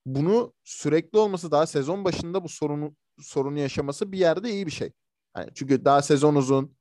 Bunu 0.06 0.54
sürekli 0.64 1.18
olması 1.18 1.50
daha 1.50 1.66
sezon 1.66 2.04
başında 2.04 2.44
bu 2.44 2.48
sorunu 2.48 2.96
sorunu 3.20 3.58
yaşaması 3.58 4.12
bir 4.12 4.18
yerde 4.18 4.50
iyi 4.50 4.66
bir 4.66 4.72
şey. 4.72 4.92
Yani 5.36 5.50
çünkü 5.54 5.84
daha 5.84 6.02
sezon 6.02 6.34
uzun. 6.34 6.76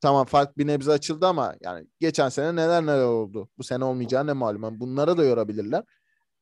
Tamam 0.00 0.26
fark 0.26 0.58
bir 0.58 0.66
nebze 0.66 0.92
açıldı 0.92 1.26
ama 1.26 1.56
yani 1.60 1.86
geçen 2.00 2.28
sene 2.28 2.56
neler 2.56 2.82
neler 2.82 3.04
oldu. 3.04 3.48
Bu 3.58 3.64
sene 3.64 3.84
olmayacağı 3.84 4.26
ne 4.26 4.32
malum. 4.32 4.62
Yani 4.62 4.80
bunlara 4.80 5.16
da 5.16 5.24
yorabilirler. 5.24 5.84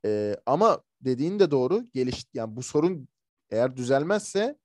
E, 0.05 0.37
ama 0.47 0.83
dediğin 1.01 1.39
de 1.39 1.51
doğru. 1.51 1.91
Geliş 1.93 2.27
yani 2.35 2.57
bu 2.57 2.63
sorun 2.63 3.09
eğer 3.51 3.77
düzelmezse 3.77 4.59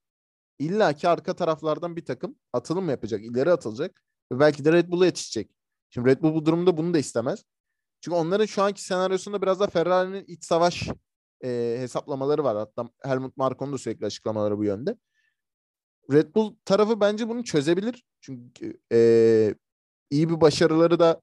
illaki 0.60 1.08
arka 1.08 1.36
taraflardan 1.36 1.96
bir 1.96 2.06
takım 2.06 2.36
atılım 2.54 2.89
yapacak, 2.89 3.22
ileri 3.25 3.51
atılacak 3.51 4.01
ve 4.32 4.39
belki 4.39 4.66
de 4.66 4.72
Red 4.74 4.92
Bull'a 4.92 5.06
yetişecek. 5.06 5.56
Şimdi 5.89 6.10
Red 6.10 6.22
Bull 6.22 6.34
bu 6.36 6.46
durumda 6.46 6.77
bunu 6.77 6.94
da 6.94 6.98
istemez. 6.98 7.46
Çünkü 8.01 8.15
onların 8.17 8.46
şu 8.46 8.63
anki 8.63 8.84
senaryosunda 8.84 9.41
biraz 9.41 9.60
da 9.60 9.67
Ferrari'nin 9.67 10.25
iç 10.27 10.46
savaş 10.46 10.89
e, 11.44 11.75
hesaplamaları 11.79 12.44
var. 12.44 12.58
Hatta 12.58 12.89
Helmut 13.03 13.38
Marko'nun 13.38 13.74
da 13.74 13.77
sürekli 13.77 14.06
açıklamaları 14.06 14.58
bu 14.58 14.63
yönde. 14.63 14.98
Red 16.12 16.36
Bull 16.36 16.56
tarafı 16.65 17.00
bence 17.00 17.29
bunu 17.29 17.44
çözebilir. 17.44 18.03
Çünkü 18.22 18.79
e, 18.91 19.56
iyi 20.10 20.29
bir 20.29 20.41
başarıları 20.41 21.00
da 21.00 21.22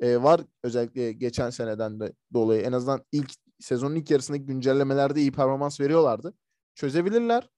e, 0.00 0.22
var 0.22 0.40
özellikle 0.62 1.12
geçen 1.12 1.50
seneden 1.50 2.00
de 2.00 2.12
dolayı. 2.34 2.62
En 2.62 2.72
azından 2.72 3.04
ilk 3.12 3.32
sezonun 3.60 3.94
ilk 3.94 4.10
yarısındaki 4.10 4.46
güncellemelerde 4.46 5.20
iyi 5.20 5.32
performans 5.32 5.80
veriyorlardı. 5.80 6.34
Çözebilirler. 6.74 7.48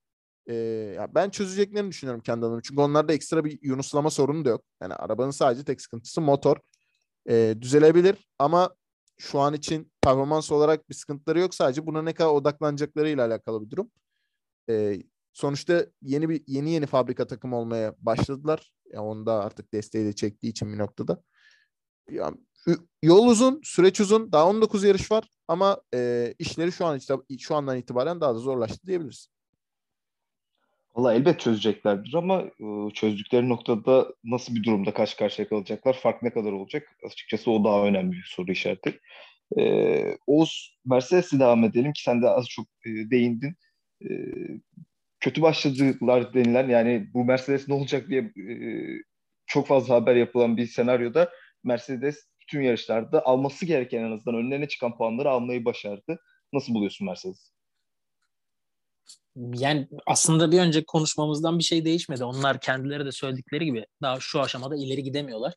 E, 0.48 0.54
ya 0.96 1.14
ben 1.14 1.30
çözeceklerini 1.30 1.90
düşünüyorum 1.90 2.22
kendi 2.22 2.46
adıma. 2.46 2.62
Çünkü 2.62 2.80
onlarda 2.80 3.12
ekstra 3.12 3.44
bir 3.44 3.58
yunuslama 3.62 4.10
sorunu 4.10 4.44
da 4.44 4.48
yok. 4.48 4.64
Yani 4.82 4.94
arabanın 4.94 5.30
sadece 5.30 5.64
tek 5.64 5.80
sıkıntısı 5.80 6.20
motor. 6.20 6.56
E, 7.28 7.54
düzelebilir 7.60 8.28
ama 8.38 8.74
şu 9.18 9.40
an 9.40 9.54
için 9.54 9.92
performans 10.02 10.52
olarak 10.52 10.88
bir 10.88 10.94
sıkıntıları 10.94 11.40
yok. 11.40 11.54
Sadece 11.54 11.86
buna 11.86 12.02
ne 12.02 12.14
kadar 12.14 12.30
odaklanacaklarıyla 12.30 13.26
alakalı 13.26 13.64
bir 13.64 13.70
durum. 13.70 13.90
E, 14.70 15.02
sonuçta 15.32 15.86
yeni 16.02 16.28
bir 16.28 16.42
yeni 16.46 16.70
yeni 16.70 16.86
fabrika 16.86 17.26
takımı 17.26 17.56
olmaya 17.56 17.94
başladılar. 17.98 18.72
Yani 18.92 19.04
onu 19.04 19.26
da 19.26 19.44
artık 19.44 19.72
desteği 19.72 20.06
de 20.06 20.12
çektiği 20.12 20.48
için 20.48 20.72
bir 20.72 20.78
noktada. 20.78 21.22
Yani, 22.10 22.36
yol 23.02 23.26
uzun, 23.26 23.60
süreç 23.64 24.00
uzun. 24.00 24.32
Daha 24.32 24.46
19 24.48 24.84
yarış 24.84 25.10
var 25.10 25.28
ama 25.48 25.82
e, 25.94 26.34
işleri 26.38 26.72
şu 26.72 26.86
an 26.86 27.00
şu 27.38 27.54
andan 27.54 27.76
itibaren 27.76 28.20
daha 28.20 28.34
da 28.34 28.38
zorlaştı 28.38 28.86
diyebiliriz. 28.86 29.28
Valla 30.98 31.14
elbet 31.14 31.40
çözeceklerdir 31.40 32.14
ama 32.14 32.44
çözdükleri 32.94 33.48
noktada 33.48 34.06
nasıl 34.24 34.54
bir 34.54 34.64
durumda 34.64 34.94
karşı 34.94 35.16
karşıya 35.16 35.48
kalacaklar, 35.48 35.94
fark 35.94 36.22
ne 36.22 36.32
kadar 36.32 36.52
olacak? 36.52 36.96
Açıkçası 37.06 37.50
o 37.50 37.64
daha 37.64 37.86
önemli 37.86 38.12
bir 38.12 38.26
soru 38.30 38.52
işareti. 38.52 39.00
Ee, 39.58 40.16
Oğuz, 40.26 40.78
Mercedes'e 40.84 41.38
devam 41.40 41.64
edelim 41.64 41.92
ki 41.92 42.02
sen 42.02 42.22
de 42.22 42.28
az 42.28 42.48
çok 42.48 42.66
e, 42.86 42.90
değindin. 43.10 43.54
E, 44.02 44.08
kötü 45.20 45.42
başladılar 45.42 46.34
denilen 46.34 46.68
yani 46.68 47.06
bu 47.14 47.24
Mercedes 47.24 47.68
ne 47.68 47.74
olacak 47.74 48.08
diye 48.08 48.20
e, 48.20 48.56
çok 49.46 49.66
fazla 49.66 49.94
haber 49.94 50.16
yapılan 50.16 50.56
bir 50.56 50.66
senaryoda 50.66 51.30
Mercedes 51.64 52.28
bütün 52.40 52.62
yarışlarda 52.62 53.26
alması 53.26 53.66
gereken 53.66 54.04
en 54.04 54.12
azından 54.12 54.40
önlerine 54.40 54.68
çıkan 54.68 54.96
puanları 54.96 55.30
almayı 55.30 55.64
başardı. 55.64 56.20
Nasıl 56.52 56.74
buluyorsun 56.74 57.06
Mercedes? 57.06 57.57
Yani 59.36 59.88
aslında 60.06 60.52
bir 60.52 60.60
önceki 60.60 60.86
konuşmamızdan 60.86 61.58
bir 61.58 61.64
şey 61.64 61.84
değişmedi. 61.84 62.24
Onlar 62.24 62.60
kendileri 62.60 63.06
de 63.06 63.12
söyledikleri 63.12 63.64
gibi 63.64 63.86
daha 64.02 64.20
şu 64.20 64.40
aşamada 64.40 64.76
ileri 64.76 65.02
gidemiyorlar. 65.02 65.54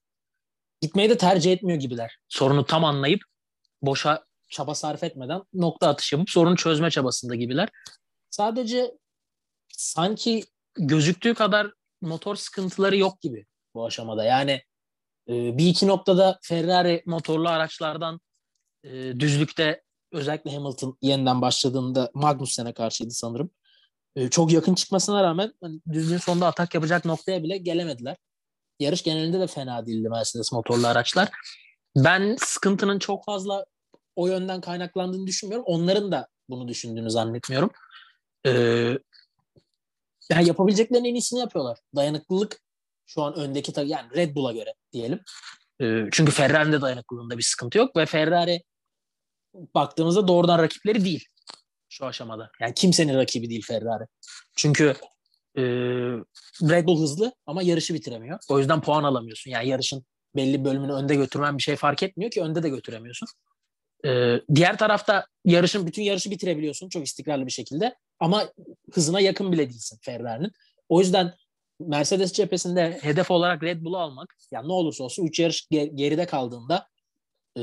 Gitmeyi 0.81 1.09
de 1.09 1.17
tercih 1.17 1.51
etmiyor 1.51 1.79
gibiler. 1.79 2.17
Sorunu 2.29 2.65
tam 2.65 2.85
anlayıp 2.85 3.21
boşa 3.81 4.25
çaba 4.49 4.75
sarf 4.75 5.03
etmeden 5.03 5.41
nokta 5.53 5.87
atışı 5.87 6.15
yapıp 6.15 6.29
sorunu 6.29 6.55
çözme 6.55 6.91
çabasında 6.91 7.35
gibiler. 7.35 7.69
Sadece 8.29 8.91
sanki 9.73 10.43
gözüktüğü 10.75 11.33
kadar 11.33 11.71
motor 12.01 12.35
sıkıntıları 12.35 12.97
yok 12.97 13.21
gibi 13.21 13.45
bu 13.75 13.85
aşamada. 13.85 14.23
Yani 14.23 14.51
e, 15.29 15.57
bir 15.57 15.67
iki 15.67 15.87
noktada 15.87 16.39
Ferrari 16.41 17.03
motorlu 17.05 17.49
araçlardan 17.49 18.19
e, 18.83 19.19
düzlükte 19.19 19.81
özellikle 20.11 20.55
Hamilton 20.55 20.97
yeniden 21.01 21.41
başladığında 21.41 22.11
Magnussen'e 22.13 22.73
karşıydı 22.73 23.11
sanırım. 23.11 23.51
E, 24.15 24.29
çok 24.29 24.51
yakın 24.51 24.75
çıkmasına 24.75 25.23
rağmen 25.23 25.53
hani, 25.61 25.79
düzgün 25.91 26.17
sonda 26.17 26.47
atak 26.47 26.73
yapacak 26.73 27.05
noktaya 27.05 27.43
bile 27.43 27.57
gelemediler. 27.57 28.17
Yarış 28.79 29.03
genelinde 29.03 29.39
de 29.39 29.47
fena 29.47 29.85
değildi 29.85 30.09
Mercedes 30.09 30.51
motorlu 30.51 30.87
araçlar. 30.87 31.29
Ben 31.95 32.35
sıkıntının 32.39 32.99
çok 32.99 33.25
fazla 33.25 33.65
o 34.15 34.27
yönden 34.27 34.61
kaynaklandığını 34.61 35.27
düşünmüyorum. 35.27 35.65
Onların 35.67 36.11
da 36.11 36.27
bunu 36.49 36.67
düşündüğünü 36.67 37.11
zannetmiyorum. 37.11 37.71
Ee, 38.45 38.97
yani 40.31 40.47
yapabileceklerinin 40.47 41.09
en 41.09 41.15
iyisini 41.15 41.39
yapıyorlar. 41.39 41.77
Dayanıklılık 41.95 42.61
şu 43.05 43.21
an 43.21 43.33
öndeki 43.33 43.73
yani 43.85 44.15
Red 44.15 44.35
Bull'a 44.35 44.51
göre 44.51 44.73
diyelim. 44.93 45.19
Ee, 45.81 46.05
çünkü 46.11 46.31
Ferrari'nin 46.31 46.81
dayanıklılığında 46.81 47.37
bir 47.37 47.43
sıkıntı 47.43 47.77
yok 47.77 47.95
ve 47.95 48.05
Ferrari 48.05 48.63
baktığımızda 49.53 50.27
doğrudan 50.27 50.59
rakipleri 50.59 51.05
değil 51.05 51.25
şu 51.89 52.05
aşamada. 52.05 52.51
Yani 52.59 52.73
kimsenin 52.73 53.17
rakibi 53.17 53.49
değil 53.49 53.65
Ferrari. 53.67 54.03
Çünkü 54.55 54.95
e, 55.57 55.61
Red 56.61 56.85
Bull 56.87 57.01
hızlı 57.01 57.33
ama 57.45 57.63
yarışı 57.63 57.93
bitiremiyor. 57.93 58.39
O 58.49 58.59
yüzden 58.59 58.81
puan 58.81 59.03
alamıyorsun. 59.03 59.51
Yani 59.51 59.67
yarışın 59.67 60.05
belli 60.35 60.65
bölümünü 60.65 60.93
önde 60.93 61.15
götürmen 61.15 61.57
bir 61.57 61.63
şey 61.63 61.75
fark 61.75 62.03
etmiyor 62.03 62.31
ki 62.31 62.41
önde 62.41 62.63
de 62.63 62.69
götüremiyorsun. 62.69 63.27
Ee, 64.05 64.41
diğer 64.55 64.77
tarafta 64.77 65.25
yarışın 65.45 65.87
bütün 65.87 66.01
yarışı 66.01 66.31
bitirebiliyorsun 66.31 66.89
çok 66.89 67.05
istikrarlı 67.05 67.45
bir 67.45 67.51
şekilde 67.51 67.95
ama 68.19 68.49
hızına 68.93 69.19
yakın 69.19 69.51
bile 69.51 69.69
değilsin 69.69 69.99
Ferrari'nin. 70.01 70.51
O 70.89 70.99
yüzden 70.99 71.33
Mercedes 71.79 72.33
cephesinde 72.33 72.99
hedef 73.01 73.31
olarak 73.31 73.63
Red 73.63 73.83
Bull'u 73.83 73.97
almak 73.97 74.37
yani 74.51 74.67
ne 74.67 74.73
olursa 74.73 75.03
olsun 75.03 75.25
3 75.25 75.39
yarış 75.39 75.67
geride 75.71 76.25
kaldığında 76.25 76.87
e, 77.57 77.61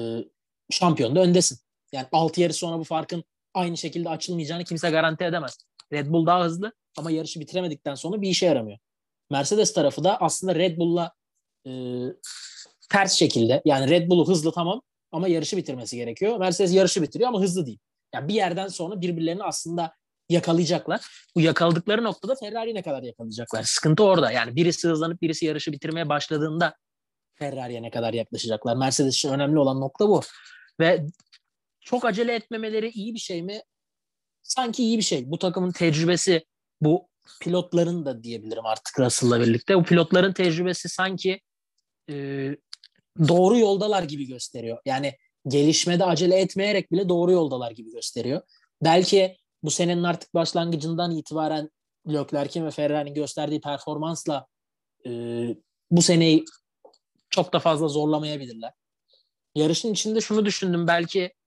şampiyonda 0.71 1.21
öndesin. 1.21 1.59
Yani 1.92 2.07
6 2.12 2.40
yarış 2.40 2.57
sonra 2.57 2.78
bu 2.78 2.85
farkın 2.85 3.25
aynı 3.54 3.76
şekilde 3.76 4.09
açılmayacağını 4.09 4.64
kimse 4.64 4.90
garanti 4.90 5.25
edemez. 5.25 5.59
Red 5.92 6.11
Bull 6.11 6.26
daha 6.26 6.45
hızlı 6.45 6.73
ama 6.97 7.11
yarışı 7.11 7.40
bitiremedikten 7.40 7.95
sonra 7.95 8.23
bir 8.23 8.28
işe 8.28 8.47
yaramıyor. 8.47 8.78
Mercedes 9.30 9.73
tarafı 9.73 10.04
da 10.04 10.21
aslında 10.21 10.54
Red 10.54 10.78
Bull'la 10.78 11.12
e, 11.66 11.73
ters 12.90 13.12
şekilde 13.12 13.62
yani 13.64 13.90
Red 13.90 14.11
Bull'u 14.11 14.28
hızlı 14.28 14.52
tamam 14.52 14.83
ama 15.12 15.28
yarışı 15.28 15.57
bitirmesi 15.57 15.97
gerekiyor. 15.97 16.38
Mercedes 16.38 16.75
yarışı 16.75 17.02
bitiriyor 17.02 17.28
ama 17.28 17.40
hızlı 17.40 17.66
değil. 17.66 17.78
Yani 18.14 18.28
bir 18.28 18.35
yerden 18.35 18.68
sonra 18.68 19.00
birbirlerini 19.00 19.42
aslında 19.42 19.95
yakalayacaklar. 20.28 21.00
Bu 21.37 21.40
yakaladıkları 21.40 22.04
noktada 22.04 22.35
Ferrari 22.35 22.75
ne 22.75 22.83
kadar 22.83 23.02
yakalayacaklar? 23.02 23.62
Sıkıntı 23.62 24.04
orada. 24.04 24.33
Yani 24.33 24.57
birisi 24.57 24.88
hızlanıp 24.88 25.23
birisi 25.23 25.47
yarışı 25.47 25.73
bitirmeye 25.73 26.09
başladığında 26.09 26.75
Ferrari'ye 27.35 27.83
ne 27.83 27.90
kadar 27.90 28.12
yaklaşacaklar? 28.14 28.76
Mercedes 28.76 29.14
için 29.14 29.28
önemli 29.28 29.59
olan 29.59 29.80
nokta 29.80 30.09
bu. 30.09 30.21
Ve 30.80 31.07
çok 31.88 32.04
acele 32.04 32.35
etmemeleri 32.35 32.88
iyi 32.88 33.14
bir 33.14 33.18
şey 33.18 33.42
mi? 33.42 33.62
Sanki 34.42 34.83
iyi 34.83 34.99
bir 34.99 35.02
şey. 35.02 35.30
Bu 35.30 35.38
takımın 35.38 35.73
tecrübesi, 35.73 36.45
bu 36.80 37.09
pilotların 37.40 38.07
da 38.07 38.23
diyebilirim 38.23 38.66
artık 38.66 39.00
Russell'la 39.00 39.40
birlikte. 39.40 39.76
Bu 39.76 39.83
pilotların 39.83 40.33
tecrübesi 40.33 40.88
sanki 40.88 41.40
e, 42.11 42.14
doğru 43.28 43.59
yoldalar 43.59 44.02
gibi 44.02 44.26
gösteriyor. 44.26 44.78
Yani 44.85 45.12
gelişmede 45.47 46.04
acele 46.04 46.37
etmeyerek 46.37 46.92
bile 46.92 47.09
doğru 47.09 47.33
yoldalar 47.33 47.71
gibi 47.71 47.92
gösteriyor. 47.92 48.42
Belki 48.85 49.37
bu 49.62 49.71
senenin 49.71 50.02
artık 50.02 50.35
başlangıcından 50.35 51.16
itibaren 51.16 51.71
Leclerc'in 52.09 52.66
ve 52.66 52.71
Ferrari'nin 52.71 53.14
gösterdiği 53.14 53.61
performansla 53.61 54.47
e, 55.07 55.11
bu 55.90 56.02
seneyi 56.02 56.45
çok 57.30 57.52
da 57.52 57.59
fazla 57.59 57.88
zorlamayabilirler. 57.88 58.73
Yarışın 59.54 59.92
içinde 59.92 60.21
şunu 60.21 60.45
düşündüm. 60.45 60.87
Belki 60.87 61.38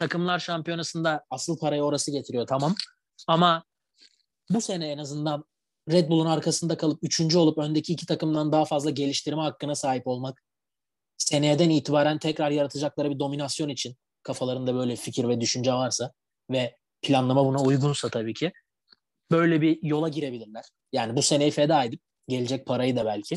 takımlar 0.00 0.38
şampiyonasında 0.38 1.24
asıl 1.30 1.58
parayı 1.58 1.82
orası 1.82 2.10
getiriyor 2.10 2.46
tamam. 2.46 2.74
Ama 3.28 3.64
bu 4.50 4.60
sene 4.60 4.88
en 4.88 4.98
azından 4.98 5.44
Red 5.90 6.08
Bull'un 6.08 6.26
arkasında 6.26 6.76
kalıp 6.76 6.98
üçüncü 7.02 7.38
olup 7.38 7.58
öndeki 7.58 7.92
iki 7.92 8.06
takımdan 8.06 8.52
daha 8.52 8.64
fazla 8.64 8.90
geliştirme 8.90 9.42
hakkına 9.42 9.74
sahip 9.74 10.06
olmak 10.06 10.42
seneyeden 11.18 11.70
itibaren 11.70 12.18
tekrar 12.18 12.50
yaratacakları 12.50 13.10
bir 13.10 13.18
dominasyon 13.18 13.68
için 13.68 13.96
kafalarında 14.22 14.74
böyle 14.74 14.96
fikir 14.96 15.28
ve 15.28 15.40
düşünce 15.40 15.72
varsa 15.72 16.12
ve 16.50 16.76
planlama 17.02 17.46
buna 17.46 17.62
uygunsa 17.62 18.08
tabii 18.08 18.34
ki 18.34 18.52
böyle 19.30 19.60
bir 19.60 19.78
yola 19.82 20.08
girebilirler. 20.08 20.64
Yani 20.92 21.16
bu 21.16 21.22
seneyi 21.22 21.50
feda 21.50 21.84
edip 21.84 22.00
gelecek 22.28 22.66
parayı 22.66 22.96
da 22.96 23.04
belki 23.04 23.36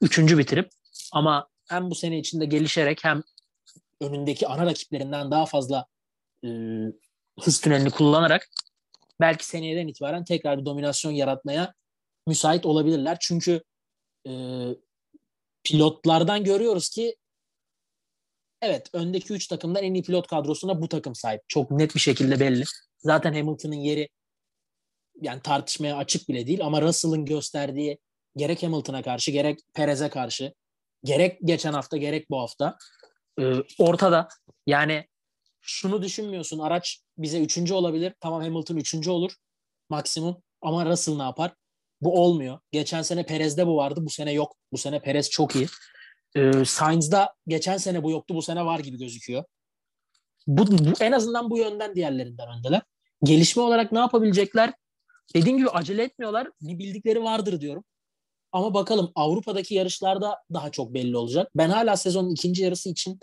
üçüncü 0.00 0.38
bitirip 0.38 0.70
ama 1.12 1.48
hem 1.68 1.90
bu 1.90 1.94
sene 1.94 2.18
içinde 2.18 2.46
gelişerek 2.46 3.04
hem 3.04 3.22
önündeki 4.00 4.48
ana 4.48 4.66
rakiplerinden 4.66 5.30
daha 5.30 5.46
fazla 5.46 5.86
e, 6.44 6.48
hız 7.40 7.60
tünelini 7.60 7.90
kullanarak 7.90 8.48
belki 9.20 9.46
seneyeden 9.46 9.88
itibaren 9.88 10.24
tekrar 10.24 10.60
bir 10.60 10.64
dominasyon 10.64 11.12
yaratmaya 11.12 11.74
müsait 12.26 12.66
olabilirler. 12.66 13.16
Çünkü 13.20 13.62
e, 14.26 14.32
pilotlardan 15.64 16.44
görüyoruz 16.44 16.88
ki 16.88 17.16
evet 18.62 18.90
öndeki 18.92 19.32
üç 19.32 19.46
takımdan 19.46 19.82
en 19.82 19.94
iyi 19.94 20.02
pilot 20.02 20.26
kadrosuna 20.26 20.82
bu 20.82 20.88
takım 20.88 21.14
sahip. 21.14 21.42
Çok 21.48 21.70
net 21.70 21.94
bir 21.94 22.00
şekilde 22.00 22.40
belli. 22.40 22.64
Zaten 22.98 23.32
Hamilton'ın 23.32 23.74
yeri 23.74 24.08
yani 25.20 25.42
tartışmaya 25.42 25.96
açık 25.96 26.28
bile 26.28 26.46
değil 26.46 26.64
ama 26.64 26.82
Russell'ın 26.82 27.24
gösterdiği 27.24 27.98
gerek 28.36 28.62
Hamilton'a 28.62 29.02
karşı 29.02 29.30
gerek 29.30 29.60
Perez'e 29.74 30.08
karşı 30.08 30.54
gerek 31.04 31.38
geçen 31.44 31.72
hafta 31.72 31.96
gerek 31.96 32.30
bu 32.30 32.40
hafta 32.40 32.78
e, 33.40 33.54
ortada. 33.78 34.28
Yani 34.66 35.08
şunu 35.60 36.02
düşünmüyorsun. 36.02 36.58
Araç 36.58 37.02
bize 37.18 37.40
üçüncü 37.40 37.74
olabilir. 37.74 38.14
Tamam 38.20 38.42
Hamilton 38.42 38.76
üçüncü 38.76 39.10
olur 39.10 39.32
maksimum. 39.88 40.42
Ama 40.62 40.86
Russell 40.86 41.16
ne 41.16 41.22
yapar? 41.22 41.54
Bu 42.00 42.22
olmuyor. 42.22 42.58
Geçen 42.72 43.02
sene 43.02 43.26
Perez'de 43.26 43.66
bu 43.66 43.76
vardı. 43.76 44.00
Bu 44.02 44.10
sene 44.10 44.32
yok. 44.32 44.56
Bu 44.72 44.78
sene 44.78 45.02
Perez 45.02 45.30
çok 45.30 45.56
iyi. 45.56 45.66
Ee, 46.36 46.64
Sainz'da 46.64 47.34
geçen 47.46 47.76
sene 47.76 48.02
bu 48.02 48.10
yoktu. 48.10 48.34
Bu 48.34 48.42
sene 48.42 48.64
var 48.64 48.78
gibi 48.78 48.98
gözüküyor. 48.98 49.44
Bu, 50.46 50.66
bu 50.66 50.92
en 51.00 51.12
azından 51.12 51.50
bu 51.50 51.58
yönden 51.58 51.94
diğerlerinden 51.94 52.58
öndeler. 52.58 52.82
Gelişme 53.22 53.62
olarak 53.62 53.92
ne 53.92 53.98
yapabilecekler? 53.98 54.74
Dediğim 55.34 55.58
gibi 55.58 55.68
acele 55.68 56.02
etmiyorlar. 56.02 56.50
Bir 56.60 56.78
bildikleri 56.78 57.22
vardır 57.22 57.60
diyorum. 57.60 57.84
Ama 58.52 58.74
bakalım 58.74 59.12
Avrupa'daki 59.14 59.74
yarışlarda 59.74 60.38
daha 60.52 60.70
çok 60.70 60.94
belli 60.94 61.16
olacak. 61.16 61.50
Ben 61.54 61.70
hala 61.70 61.96
sezonun 61.96 62.30
ikinci 62.30 62.62
yarısı 62.62 62.88
için 62.88 63.18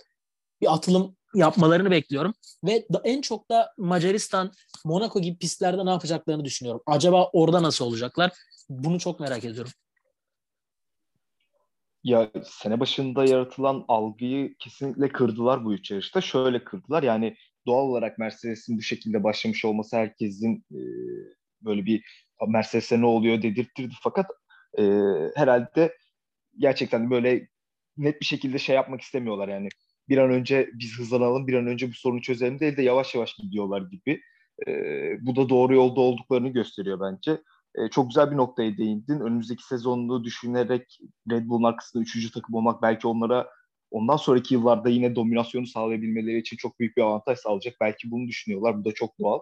bir 0.61 0.73
atılım 0.73 1.16
yapmalarını 1.37 1.91
bekliyorum. 1.91 2.33
Ve 2.63 2.87
en 3.03 3.21
çok 3.21 3.49
da 3.49 3.73
Macaristan, 3.77 4.51
Monaco 4.85 5.21
gibi 5.21 5.37
pistlerde 5.37 5.85
ne 5.85 5.89
yapacaklarını 5.89 6.45
düşünüyorum. 6.45 6.81
Acaba 6.85 7.29
orada 7.33 7.63
nasıl 7.63 7.85
olacaklar? 7.85 8.31
Bunu 8.69 8.99
çok 8.99 9.19
merak 9.19 9.45
ediyorum. 9.45 9.71
Ya 12.03 12.31
sene 12.43 12.79
başında 12.79 13.25
yaratılan 13.25 13.85
algıyı 13.87 14.55
kesinlikle 14.59 15.09
kırdılar 15.09 15.65
bu 15.65 15.73
üç 15.73 15.91
yarışta. 15.91 16.21
Şöyle 16.21 16.63
kırdılar 16.63 17.03
yani 17.03 17.35
doğal 17.65 17.83
olarak 17.83 18.17
Mercedes'in 18.17 18.77
bu 18.77 18.81
şekilde 18.81 19.23
başlamış 19.23 19.65
olması 19.65 19.97
herkesin 19.97 20.65
e, 20.71 20.79
böyle 21.61 21.85
bir 21.85 22.03
Mercedes'e 22.47 23.01
ne 23.01 23.05
oluyor 23.05 23.41
dedirttirdi. 23.41 23.93
Fakat 24.01 24.25
e, 24.79 24.83
herhalde 25.35 25.97
gerçekten 26.57 27.11
böyle 27.11 27.47
net 27.97 28.21
bir 28.21 28.25
şekilde 28.25 28.57
şey 28.57 28.75
yapmak 28.75 29.01
istemiyorlar 29.01 29.47
yani. 29.47 29.69
Bir 30.09 30.17
an 30.17 30.31
önce 30.31 30.69
biz 30.73 30.99
hızlanalım, 30.99 31.47
bir 31.47 31.53
an 31.53 31.67
önce 31.67 31.89
bu 31.89 31.93
sorunu 31.93 32.21
çözelim 32.21 32.59
değil 32.59 32.77
de 32.77 32.81
yavaş 32.81 33.15
yavaş 33.15 33.33
gidiyorlar 33.33 33.81
gibi. 33.81 34.21
E, 34.67 34.71
bu 35.21 35.35
da 35.35 35.49
doğru 35.49 35.75
yolda 35.75 36.01
olduklarını 36.01 36.49
gösteriyor 36.49 36.99
bence. 36.99 37.41
E, 37.75 37.89
çok 37.89 38.09
güzel 38.09 38.31
bir 38.31 38.37
noktaya 38.37 38.77
değindin. 38.77 39.19
Önümüzdeki 39.19 39.63
sezonunu 39.63 40.23
düşünerek 40.23 40.99
Red 41.31 41.47
Bull'un 41.47 41.63
arkasında 41.63 42.03
üçüncü 42.03 42.31
takım 42.31 42.55
olmak 42.55 42.81
belki 42.81 43.07
onlara 43.07 43.49
ondan 43.91 44.17
sonraki 44.17 44.53
yıllarda 44.53 44.89
yine 44.89 45.15
dominasyonu 45.15 45.67
sağlayabilmeleri 45.67 46.37
için 46.39 46.57
çok 46.57 46.79
büyük 46.79 46.97
bir 46.97 47.01
avantaj 47.01 47.39
sağlayacak. 47.39 47.75
Belki 47.81 48.11
bunu 48.11 48.27
düşünüyorlar. 48.27 48.77
Bu 48.79 48.85
da 48.85 48.93
çok 48.93 49.19
doğal. 49.19 49.39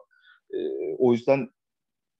E, 0.54 0.58
o 0.98 1.14
yüzden 1.14 1.50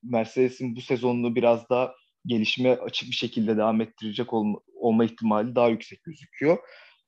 Mercedes'in 0.04 0.76
bu 0.76 0.82
sezonunu 0.82 1.36
biraz 1.36 1.70
daha 1.70 1.96
gelişime 2.26 2.72
açık 2.72 3.10
bir 3.10 3.16
şekilde 3.16 3.58
devam 3.58 3.82
ettirecek 3.82 4.34
olma, 4.34 4.60
olma 4.76 5.06
ihtimali 5.06 5.56
daha 5.56 5.70
yüksek 5.70 6.04
gözüküyor. 6.04 6.58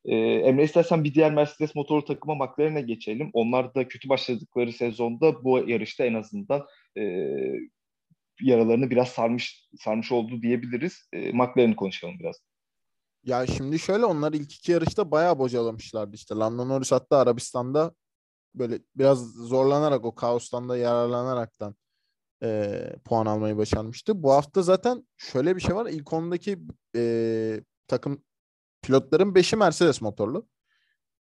Ee, 0.08 0.16
Emre 0.16 0.64
istersen 0.64 1.04
bir 1.04 1.14
diğer 1.14 1.34
Mercedes 1.34 1.76
motoru 1.76 2.06
takıma 2.06 2.36
McLaren'e 2.36 2.82
geçelim. 2.82 3.30
Onlar 3.34 3.76
da 3.76 3.88
kötü 3.88 4.10
başladıkları 4.10 4.74
sezonda 4.74 5.44
bu 5.44 5.70
yarışta 5.70 6.06
en 6.06 6.14
azından 6.14 6.66
e, 6.98 7.02
yaralarını 8.42 8.90
biraz 8.90 9.10
sarmış 9.10 9.70
sarmış 9.80 10.12
oldu 10.12 10.42
diyebiliriz. 10.42 11.10
E, 11.14 11.32
McLaren'i 11.32 11.76
konuşalım 11.76 12.20
biraz. 12.20 12.36
Ya 13.24 13.48
şimdi 13.48 13.80
şöyle 13.80 14.06
onlar 14.06 14.34
ilk 14.34 14.54
iki 14.54 14.72
yarışta 14.72 15.12
bayağı 15.12 15.40
bocalamışlardı 15.40 16.16
işte. 16.16 16.36
Lando 16.36 16.70
Norris 16.70 16.92
hatta 16.92 17.18
Arabistan'da 17.18 17.94
böyle 18.56 18.80
biraz 18.96 19.34
zorlanarak 19.34 20.06
o 20.06 20.16
kaostan 20.16 20.70
da 20.70 20.78
yararlanaraktan 20.78 21.76
e, 22.44 22.80
puan 23.06 23.26
almayı 23.26 23.58
başarmıştı. 23.58 24.24
Bu 24.24 24.32
hafta 24.32 24.62
zaten 24.62 25.08
şöyle 25.18 25.56
bir 25.56 25.62
şey 25.62 25.76
var. 25.76 25.86
İlk 25.86 26.14
ondaki 26.14 26.60
e, 26.96 27.62
takım 27.88 28.24
pilotların 28.88 29.34
5'i 29.34 29.56
Mercedes 29.56 30.02
motorlu. 30.02 30.48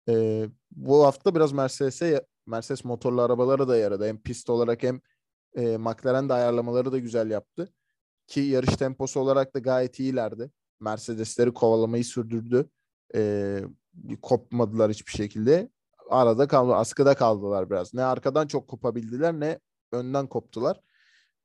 E, 0.10 0.46
bu 0.72 1.06
hafta 1.06 1.36
biraz 1.36 1.52
Mercedes'e 1.52 2.26
Mercedes 2.46 2.86
motorlu 2.86 3.22
arabalara 3.22 3.68
da 3.68 3.78
yaradı. 3.78 4.08
Hem 4.08 4.22
pist 4.22 4.50
olarak 4.50 4.84
hem 4.84 5.02
e, 5.56 5.78
McLaren 5.78 6.30
de 6.30 6.34
ayarlamaları 6.34 6.92
da 6.92 7.00
güzel 7.00 7.32
yaptı. 7.32 7.74
Ki 8.28 8.40
yarış 8.40 8.76
temposu 8.76 9.20
olarak 9.20 9.56
da 9.56 9.60
gayet 9.60 10.00
iyilerdi. 10.00 10.52
Mercedesleri 10.80 11.54
kovalamayı 11.54 12.06
sürdürdü. 12.06 12.70
E, 13.16 13.62
kopmadılar 14.22 14.92
hiçbir 14.92 15.12
şekilde. 15.12 15.70
Arada 16.10 16.48
kaldı, 16.48 16.76
askıda 16.76 17.16
kaldılar 17.16 17.70
biraz. 17.70 17.94
Ne 17.94 18.04
arkadan 18.04 18.48
çok 18.48 18.68
kopabildiler 18.68 19.34
ne 19.34 19.60
önden 19.92 20.28
koptular 20.28 20.82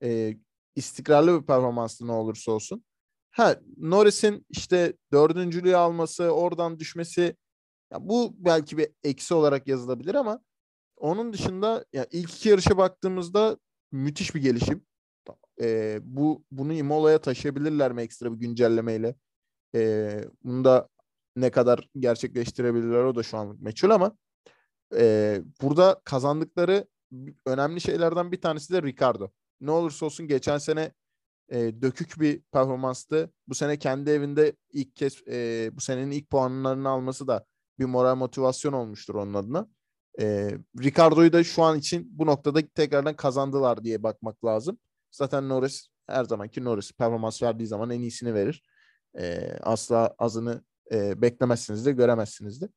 e, 0.03 0.37
istikrarlı 0.77 1.41
bir 1.41 1.47
performanslı 1.47 2.07
ne 2.07 2.13
olursa 2.13 2.53
olsun. 2.53 2.85
Ha 3.37 3.57
Norris'in 3.77 4.47
işte 4.51 4.93
dördüncülüğü 5.13 5.77
alması, 5.77 6.25
oradan 6.25 6.79
düşmesi 6.79 7.37
ya 7.93 8.09
bu 8.09 8.35
belki 8.39 8.79
bir 8.79 8.89
eksi 9.05 9.35
olarak 9.35 9.67
yazılabilir 9.67 10.15
ama 10.15 10.41
onun 10.97 11.33
dışında 11.33 11.85
ya 11.93 12.07
ilk 12.11 12.31
iki 12.35 12.49
yarışa 12.49 12.77
baktığımızda 12.77 13.57
müthiş 13.93 14.35
bir 14.35 14.43
gelişim. 14.43 14.87
E, 15.61 15.99
bu 16.03 16.45
bunu 16.51 16.73
Imola'ya 16.73 17.21
taşıyabilirler 17.21 17.93
mi 17.93 18.03
ekstra 18.03 18.33
bir 18.33 18.39
güncellemeyle? 18.39 19.15
E, 19.75 20.21
bunu 20.45 20.65
da 20.65 20.89
ne 21.37 21.51
kadar 21.51 21.89
gerçekleştirebilirler 21.99 23.05
o 23.05 23.15
da 23.15 23.23
şu 23.23 23.37
anlık 23.39 23.61
meçhul 23.61 23.91
ama 23.91 24.17
e, 24.95 25.41
burada 25.63 26.01
kazandıkları 26.05 26.87
önemli 27.47 27.81
şeylerden 27.81 28.33
bir 28.33 28.41
tanesi 28.41 28.73
de 28.73 28.83
Ricardo 28.83 29.31
ne 29.61 29.71
olursa 29.71 30.07
olsun 30.07 30.29
geçen 30.29 30.59
sene 30.59 30.93
e, 31.49 31.83
dökük 31.83 32.21
bir 32.21 32.41
performanstı. 32.41 33.31
Bu 33.49 33.55
sene 33.55 33.79
kendi 33.79 34.11
evinde 34.11 34.57
ilk 34.73 34.97
kez 34.97 35.29
e, 35.29 35.71
bu 35.73 35.81
senenin 35.81 36.11
ilk 36.11 36.31
puanlarını 36.31 36.89
alması 36.89 37.29
da 37.29 37.45
bir 37.79 37.85
moral 37.85 38.17
motivasyon 38.17 38.73
olmuştur 38.73 39.15
onun 39.15 39.35
adına. 39.35 39.69
E, 40.21 40.51
Ricardo'yu 40.83 41.33
da 41.33 41.45
şu 41.45 41.63
an 41.63 41.79
için 41.79 42.09
bu 42.19 42.27
noktada 42.27 42.61
tekrardan 42.75 43.17
kazandılar 43.17 43.85
diye 43.85 44.03
bakmak 44.03 44.45
lazım. 44.45 44.79
Zaten 45.11 45.49
Norris 45.49 45.89
her 46.07 46.25
zamanki 46.25 46.65
Norris 46.65 46.93
performans 46.93 47.43
verdiği 47.43 47.67
zaman 47.67 47.91
en 47.91 48.01
iyisini 48.01 48.35
verir. 48.35 48.63
E, 49.19 49.53
asla 49.63 50.15
azını 50.19 50.65
e, 50.93 51.23
beklemezsiniz 51.23 51.87
de 51.87 51.93
göremezsiniz 51.93 52.61
de. 52.61 52.69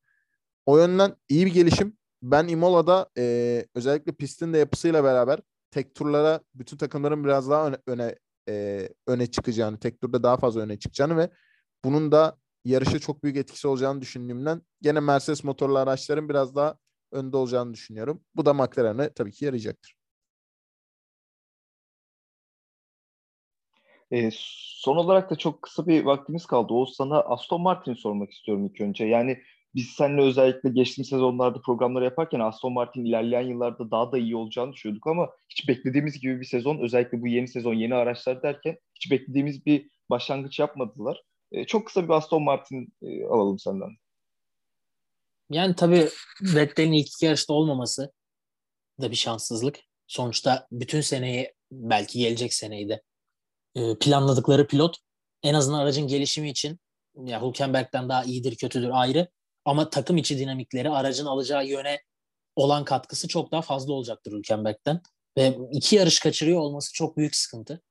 O 0.66 0.78
yönden 0.78 1.16
iyi 1.30 1.46
bir 1.46 1.54
gelişim. 1.54 1.98
Ben 2.24 2.48
Imola'da 2.48 3.10
e, 3.18 3.66
özellikle 3.76 4.12
pistin 4.12 4.54
de 4.54 4.58
yapısıyla 4.58 5.04
beraber 5.04 5.40
tek 5.72 5.96
turlara 5.96 6.42
bütün 6.56 6.78
takımların 6.78 7.24
biraz 7.24 7.50
daha 7.50 7.68
öne 7.68 7.78
öne, 7.88 8.16
e, 8.50 8.90
öne 9.08 9.28
çıkacağını, 9.28 9.80
tek 9.80 10.02
turda 10.02 10.24
daha 10.24 10.38
fazla 10.38 10.62
öne 10.62 10.80
çıkacağını 10.80 11.18
ve 11.18 11.30
bunun 11.86 12.12
da 12.12 12.38
yarışa 12.66 13.00
çok 13.00 13.24
büyük 13.24 13.38
etkisi 13.38 13.68
olacağını 13.68 14.02
düşündüğümden 14.02 14.62
gene 14.82 15.00
Mercedes 15.00 15.44
motorlu 15.44 15.78
araçların 15.78 16.30
biraz 16.30 16.56
daha 16.56 16.78
önde 17.12 17.38
olacağını 17.38 17.74
düşünüyorum. 17.74 18.24
Bu 18.36 18.46
da 18.46 18.54
McLaren'e 18.54 19.14
tabii 19.14 19.32
ki 19.32 19.46
yarayacaktır. 19.46 19.96
E, 24.12 24.30
son 24.34 24.98
olarak 24.98 25.32
da 25.32 25.36
çok 25.36 25.62
kısa 25.62 25.88
bir 25.88 26.06
vaktimiz 26.06 26.46
kaldı. 26.46 26.74
Oğuz 26.74 26.96
sana 26.96 27.20
Aston 27.20 27.62
Martin'i 27.62 27.96
sormak 27.96 28.32
istiyorum 28.32 28.66
ilk 28.66 28.82
önce. 28.82 29.06
Yani 29.06 29.44
biz 29.76 29.88
seninle 29.90 30.22
özellikle 30.22 30.70
geçtiğimiz 30.70 31.10
sezonlarda 31.10 31.62
programları 31.62 32.04
yaparken 32.04 32.40
Aston 32.40 32.74
Martin 32.74 33.06
ilerleyen 33.06 33.42
yıllarda 33.42 33.92
daha 33.92 34.12
da 34.12 34.18
iyi 34.18 34.36
olacağını 34.36 34.74
düşünüyorduk 34.74 35.08
ama 35.08 35.30
hiç 35.50 35.68
beklediğimiz 35.68 36.20
gibi 36.20 36.40
bir 36.40 36.46
sezon 36.46 36.78
özellikle 36.78 37.22
bu 37.22 37.28
yeni 37.28 37.48
sezon 37.48 37.74
yeni 37.74 37.96
araçlar 37.96 38.44
derken 38.44 38.78
hiç 38.96 39.12
beklediğimiz 39.12 39.66
bir 39.66 39.90
başlangıç 40.10 40.60
yapmadılar. 40.60 41.24
E, 41.52 41.66
çok 41.66 41.86
kısa 41.86 42.04
bir 42.04 42.10
Aston 42.10 42.44
Martin 42.44 42.94
e, 43.02 43.26
alalım 43.26 43.60
senden. 43.60 43.90
Yani 45.50 45.76
tabii 45.76 46.08
Vettel'in 46.42 46.94
ilk 46.94 47.08
iki 47.08 47.26
yarışta 47.26 47.54
olmaması 47.54 48.12
da 49.02 49.12
bir 49.12 49.16
şanssızlık. 49.16 49.80
Sonuçta 50.08 50.68
bütün 50.72 51.02
seneyi 51.02 51.54
belki 51.72 52.20
gelecek 52.20 52.54
seneyi 52.54 52.90
de 52.90 53.02
e, 53.76 53.98
planladıkları 54.00 54.68
pilot 54.68 54.98
en 55.44 55.54
azından 55.54 55.80
aracın 55.80 56.08
gelişimi 56.08 56.50
için 56.50 56.80
ya 57.16 57.42
Hülkenberg'den 57.42 58.10
daha 58.10 58.24
iyidir 58.24 58.56
kötüdür 58.56 58.90
ayrı 58.94 59.28
ama 59.70 59.90
takım 59.90 60.18
içi 60.18 60.40
dinamikleri 60.40 60.90
aracın 60.90 61.26
alacağı 61.26 61.68
yöne 61.68 62.02
olan 62.56 62.86
katkısı 62.86 63.28
çok 63.28 63.52
daha 63.52 63.62
fazla 63.62 63.94
olacaktır 63.94 64.32
Hülkenberg'den. 64.32 65.02
Ve 65.38 65.58
iki 65.72 65.96
yarış 65.96 66.20
kaçırıyor 66.20 66.60
olması 66.60 66.94
çok 66.94 67.18
büyük 67.18 67.36
sıkıntı. 67.36 67.82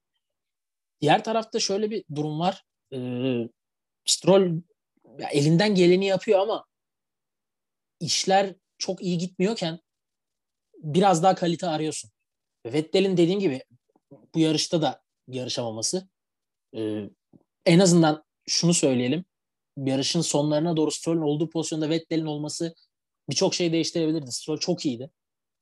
Diğer 1.00 1.24
tarafta 1.24 1.60
şöyle 1.60 1.90
bir 1.90 2.04
durum 2.14 2.40
var. 2.40 2.64
Ee, 2.92 3.48
Stroll 4.04 4.62
ya 5.18 5.28
elinden 5.28 5.74
geleni 5.74 6.06
yapıyor 6.06 6.38
ama 6.38 6.66
işler 8.00 8.54
çok 8.78 9.02
iyi 9.02 9.18
gitmiyorken 9.18 9.80
biraz 10.78 11.22
daha 11.22 11.34
kalite 11.34 11.66
arıyorsun. 11.66 12.10
Vettel'in 12.66 13.16
dediğim 13.16 13.40
gibi 13.40 13.64
bu 14.34 14.38
yarışta 14.38 14.82
da 14.82 15.02
yarışamaması. 15.28 16.08
Ee, 16.76 17.10
en 17.66 17.78
azından 17.78 18.24
şunu 18.46 18.74
söyleyelim 18.74 19.24
yarışın 19.86 20.20
sonlarına 20.20 20.76
doğru 20.76 20.90
Stroll'ün 20.90 21.22
olduğu 21.22 21.50
pozisyonda 21.50 21.90
Vettel'in 21.90 22.26
olması 22.26 22.74
birçok 23.30 23.54
şey 23.54 23.72
değiştirebilirdi. 23.72 24.32
Stroll 24.32 24.58
çok 24.58 24.86
iyiydi. 24.86 25.10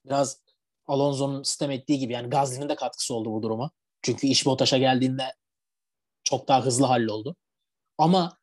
Biraz 0.05 0.41
Alonso'nun 0.87 1.43
sistem 1.43 1.71
ettiği 1.71 1.99
gibi 1.99 2.13
yani 2.13 2.31
Gazli'nin 2.31 2.69
de 2.69 2.75
katkısı 2.75 3.15
oldu 3.15 3.33
bu 3.33 3.43
duruma. 3.43 3.71
Çünkü 4.03 4.27
iş 4.27 4.47
Bottas'a 4.47 4.79
geldiğinde 4.79 5.23
çok 6.25 6.49
daha 6.49 6.65
hızlı 6.65 6.87
halloldu. 6.87 7.37
Ama 7.99 8.39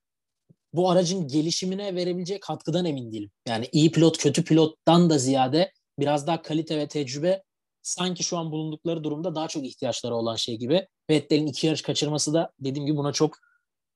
bu 0.74 0.90
aracın 0.90 1.28
gelişimine 1.28 1.96
verebileceği 1.96 2.40
katkıdan 2.40 2.86
emin 2.86 3.12
değilim. 3.12 3.32
Yani 3.48 3.70
iyi 3.72 3.92
pilot 3.92 4.18
kötü 4.18 4.44
pilottan 4.44 5.10
da 5.10 5.18
ziyade 5.18 5.72
biraz 6.00 6.28
daha 6.28 6.42
kalite 6.42 6.78
ve 6.78 6.88
tecrübe 6.88 7.44
sanki 7.82 8.24
şu 8.24 8.38
an 8.38 8.52
bulundukları 8.52 9.04
durumda 9.04 9.36
daha 9.36 9.48
çok 9.48 9.66
ihtiyaçları 9.66 10.16
olan 10.16 10.36
şey 10.36 10.58
gibi. 10.58 10.88
Vettel'in 11.10 11.48
iki 11.48 11.68
yarış 11.68 11.82
kaçırması 11.82 12.34
da 12.34 12.52
dediğim 12.60 12.86
gibi 12.86 12.98
buna 12.98 13.14
çok 13.14 13.38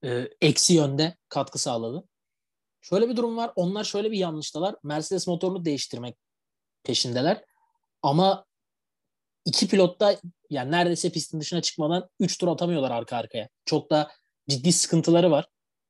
e, 0.03 0.29
eksi 0.41 0.73
yönde 0.73 1.17
katkı 1.29 1.59
sağladı. 1.59 2.03
Şöyle 2.81 3.09
bir 3.09 3.15
durum 3.15 3.37
var. 3.37 3.51
Onlar 3.55 3.83
şöyle 3.83 4.11
bir 4.11 4.17
yanlıştalar. 4.17 4.75
Mercedes 4.83 5.27
motorunu 5.27 5.65
değiştirmek 5.65 6.15
peşindeler. 6.83 7.45
Ama 8.01 8.45
iki 9.45 9.67
pilot 9.67 9.99
da 9.99 10.19
yani 10.49 10.71
neredeyse 10.71 11.09
pistin 11.09 11.39
dışına 11.39 11.61
çıkmadan 11.61 12.09
3 12.19 12.37
tur 12.37 12.47
atamıyorlar 12.47 12.91
arka 12.91 13.17
arkaya. 13.17 13.49
Çok 13.65 13.91
da 13.91 14.11
ciddi 14.49 14.73
sıkıntıları 14.73 15.31
var. 15.31 15.47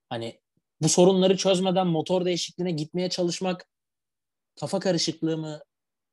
Hani 0.10 0.40
bu 0.82 0.90
sorunları 0.90 1.38
çözmeden 1.38 1.88
motor 1.88 2.26
değişikliğine 2.26 2.72
gitmeye 2.72 3.10
çalışmak 3.10 3.66
kafa 4.60 4.80
karışıklığı 4.80 5.38
mı 5.38 5.60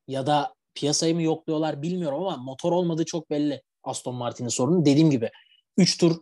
ya 0.07 0.27
da 0.27 0.55
piyasayı 0.75 1.15
mı 1.15 1.21
yokluyorlar 1.21 1.81
bilmiyorum 1.81 2.21
ama 2.21 2.37
motor 2.37 2.71
olmadığı 2.71 3.05
çok 3.05 3.29
belli 3.29 3.61
Aston 3.83 4.15
Martin'in 4.15 4.49
sorunu. 4.49 4.85
Dediğim 4.85 5.11
gibi 5.11 5.31
3 5.77 5.97
tur 5.97 6.21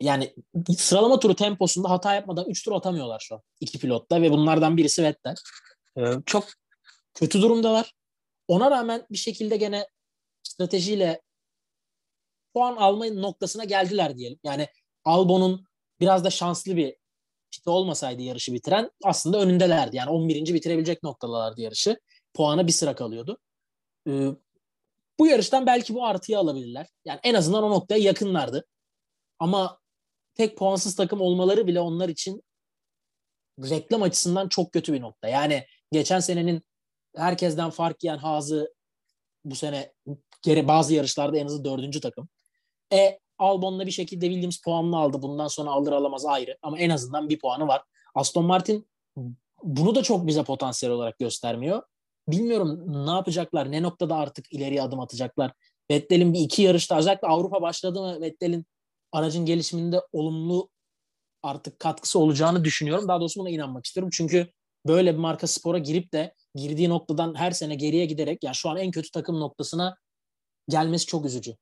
yani 0.00 0.34
sıralama 0.78 1.18
turu 1.20 1.34
temposunda 1.34 1.90
hata 1.90 2.14
yapmadan 2.14 2.50
3 2.50 2.64
tur 2.64 2.72
atamıyorlar 2.72 3.20
şu 3.20 3.34
an 3.34 3.42
iki 3.60 3.78
pilotta 3.78 4.22
ve 4.22 4.30
bunlardan 4.30 4.76
birisi 4.76 5.02
Vettel. 5.02 5.34
Ee, 5.98 6.02
çok 6.26 6.44
kötü 7.14 7.42
durumdalar. 7.42 7.94
Ona 8.48 8.70
rağmen 8.70 9.06
bir 9.10 9.16
şekilde 9.16 9.56
gene 9.56 9.88
stratejiyle 10.42 11.22
puan 12.54 12.76
alma 12.76 13.06
noktasına 13.06 13.64
geldiler 13.64 14.16
diyelim. 14.16 14.38
Yani 14.44 14.68
Albon'un 15.04 15.64
biraz 16.00 16.24
da 16.24 16.30
şanslı 16.30 16.76
bir 16.76 16.96
piti 17.50 17.70
olmasaydı 17.70 18.22
yarışı 18.22 18.52
bitiren 18.52 18.90
aslında 19.04 19.40
önündelerdi. 19.40 19.96
Yani 19.96 20.10
11. 20.10 20.54
bitirebilecek 20.54 21.02
noktalardı 21.02 21.60
yarışı. 21.60 22.00
Puana 22.34 22.66
bir 22.66 22.72
sıra 22.72 22.94
kalıyordu. 22.94 23.38
Ee, 24.08 24.28
bu 25.18 25.26
yarıştan 25.26 25.66
belki 25.66 25.94
bu 25.94 26.06
artıyı 26.06 26.38
alabilirler. 26.38 26.86
Yani 27.04 27.20
en 27.22 27.34
azından 27.34 27.62
o 27.62 27.70
noktaya 27.70 28.00
yakınlardı. 28.00 28.66
Ama 29.38 29.78
tek 30.34 30.58
puansız 30.58 30.96
takım 30.96 31.20
olmaları 31.20 31.66
bile 31.66 31.80
onlar 31.80 32.08
için 32.08 32.42
reklam 33.58 34.02
açısından 34.02 34.48
çok 34.48 34.72
kötü 34.72 34.92
bir 34.92 35.00
nokta. 35.00 35.28
Yani 35.28 35.66
geçen 35.92 36.20
senenin 36.20 36.62
herkesten 37.16 37.70
fark 37.70 38.04
yiyen 38.04 38.18
Hazı 38.18 38.74
bu 39.44 39.54
sene 39.54 39.92
geri 40.42 40.68
bazı 40.68 40.94
yarışlarda 40.94 41.38
en 41.38 41.46
azı 41.46 41.64
dördüncü 41.64 42.00
takım. 42.00 42.28
E 42.92 43.18
Albon'la 43.38 43.86
bir 43.86 43.90
şekilde 43.90 44.26
Williams 44.26 44.62
puanını 44.62 44.96
aldı. 44.96 45.22
Bundan 45.22 45.48
sonra 45.48 45.70
alır 45.70 45.92
alamaz 45.92 46.26
ayrı. 46.26 46.58
Ama 46.62 46.78
en 46.78 46.90
azından 46.90 47.28
bir 47.28 47.38
puanı 47.38 47.68
var. 47.68 47.82
Aston 48.14 48.44
Martin 48.44 48.88
bunu 49.62 49.94
da 49.94 50.02
çok 50.02 50.26
bize 50.26 50.44
potansiyel 50.44 50.94
olarak 50.94 51.18
göstermiyor. 51.18 51.82
Bilmiyorum 52.28 53.06
ne 53.06 53.10
yapacaklar, 53.10 53.72
ne 53.72 53.82
noktada 53.82 54.16
artık 54.16 54.52
ileriye 54.52 54.82
adım 54.82 55.00
atacaklar. 55.00 55.52
Vettel'in 55.90 56.32
bir 56.32 56.40
iki 56.40 56.62
yarışta 56.62 56.98
özellikle 56.98 57.28
Avrupa 57.28 57.62
başladı 57.62 58.00
mı 58.00 58.20
Vettel'in 58.20 58.66
aracın 59.14 59.46
gelişiminde 59.46 60.00
olumlu 60.12 60.68
artık 61.42 61.78
katkısı 61.78 62.18
olacağını 62.18 62.64
düşünüyorum. 62.64 63.08
Daha 63.08 63.20
doğrusu 63.20 63.40
buna 63.40 63.50
inanmak 63.50 63.86
istiyorum. 63.86 64.10
Çünkü 64.12 64.48
böyle 64.86 65.12
bir 65.12 65.18
marka 65.18 65.46
spora 65.46 65.78
girip 65.78 66.12
de 66.12 66.34
girdiği 66.54 66.88
noktadan 66.88 67.34
her 67.34 67.50
sene 67.50 67.74
geriye 67.74 68.06
giderek 68.06 68.44
yani 68.44 68.54
şu 68.54 68.70
an 68.70 68.76
en 68.76 68.90
kötü 68.90 69.10
takım 69.10 69.40
noktasına 69.40 69.96
gelmesi 70.68 71.06
çok 71.06 71.26
üzücü. 71.26 71.56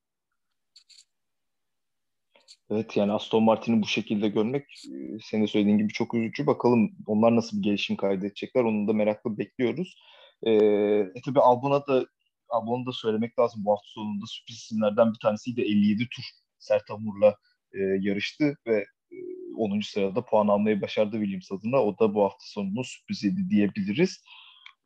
Evet 2.70 2.96
yani 2.96 3.12
Aston 3.12 3.42
Martin'i 3.42 3.82
bu 3.82 3.86
şekilde 3.86 4.28
görmek 4.28 4.62
e, 4.86 5.18
senin 5.22 5.46
söylediğin 5.46 5.78
gibi 5.78 5.92
çok 5.92 6.14
üzücü. 6.14 6.46
Bakalım 6.46 6.90
onlar 7.06 7.36
nasıl 7.36 7.58
bir 7.58 7.62
gelişim 7.62 7.96
kaydedecekler 7.96 8.64
onu 8.64 8.88
da 8.88 8.92
merakla 8.92 9.38
bekliyoruz. 9.38 9.96
Ee, 10.42 10.52
e 11.14 11.20
tabi 11.24 11.40
Albon'a 11.40 11.86
da 11.86 12.06
Albon'a 12.48 12.86
da 12.86 12.92
söylemek 12.92 13.38
lazım 13.38 13.64
bu 13.64 13.70
hafta 13.72 13.88
sonunda 13.88 14.26
sürpriz 14.26 14.56
isimlerden 14.56 15.12
bir 15.12 15.18
tanesiydi 15.18 15.60
57 15.60 16.08
tur 16.08 16.24
Sert 16.62 16.90
Hamur'la 16.90 17.36
e, 17.72 17.78
yarıştı 18.00 18.56
ve 18.66 18.84
e, 19.12 19.16
10. 19.56 19.80
sırada 19.80 20.24
puan 20.24 20.48
almayı 20.48 20.80
başardı 20.80 21.16
Williams 21.16 21.52
adına. 21.52 21.82
O 21.82 21.98
da 21.98 22.14
bu 22.14 22.24
hafta 22.24 22.44
sonunun 22.46 22.82
sürpriziydi 22.82 23.50
diyebiliriz. 23.50 24.24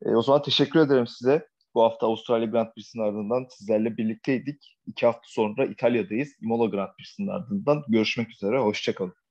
E, 0.05 0.09
o 0.09 0.21
zaman 0.21 0.41
teşekkür 0.41 0.79
ederim 0.79 1.07
size. 1.07 1.47
Bu 1.75 1.83
hafta 1.83 2.07
Avustralya 2.07 2.47
Grand 2.47 2.73
Prix'sinin 2.73 3.03
ardından 3.03 3.47
sizlerle 3.49 3.97
birlikteydik. 3.97 4.77
İki 4.85 5.05
hafta 5.05 5.27
sonra 5.27 5.65
İtalya'dayız. 5.65 6.29
Imola 6.41 6.65
Grand 6.65 6.89
Prix'sinin 6.97 7.27
ardından 7.27 7.83
görüşmek 7.87 8.31
üzere. 8.31 8.59
Hoşçakalın. 8.59 9.26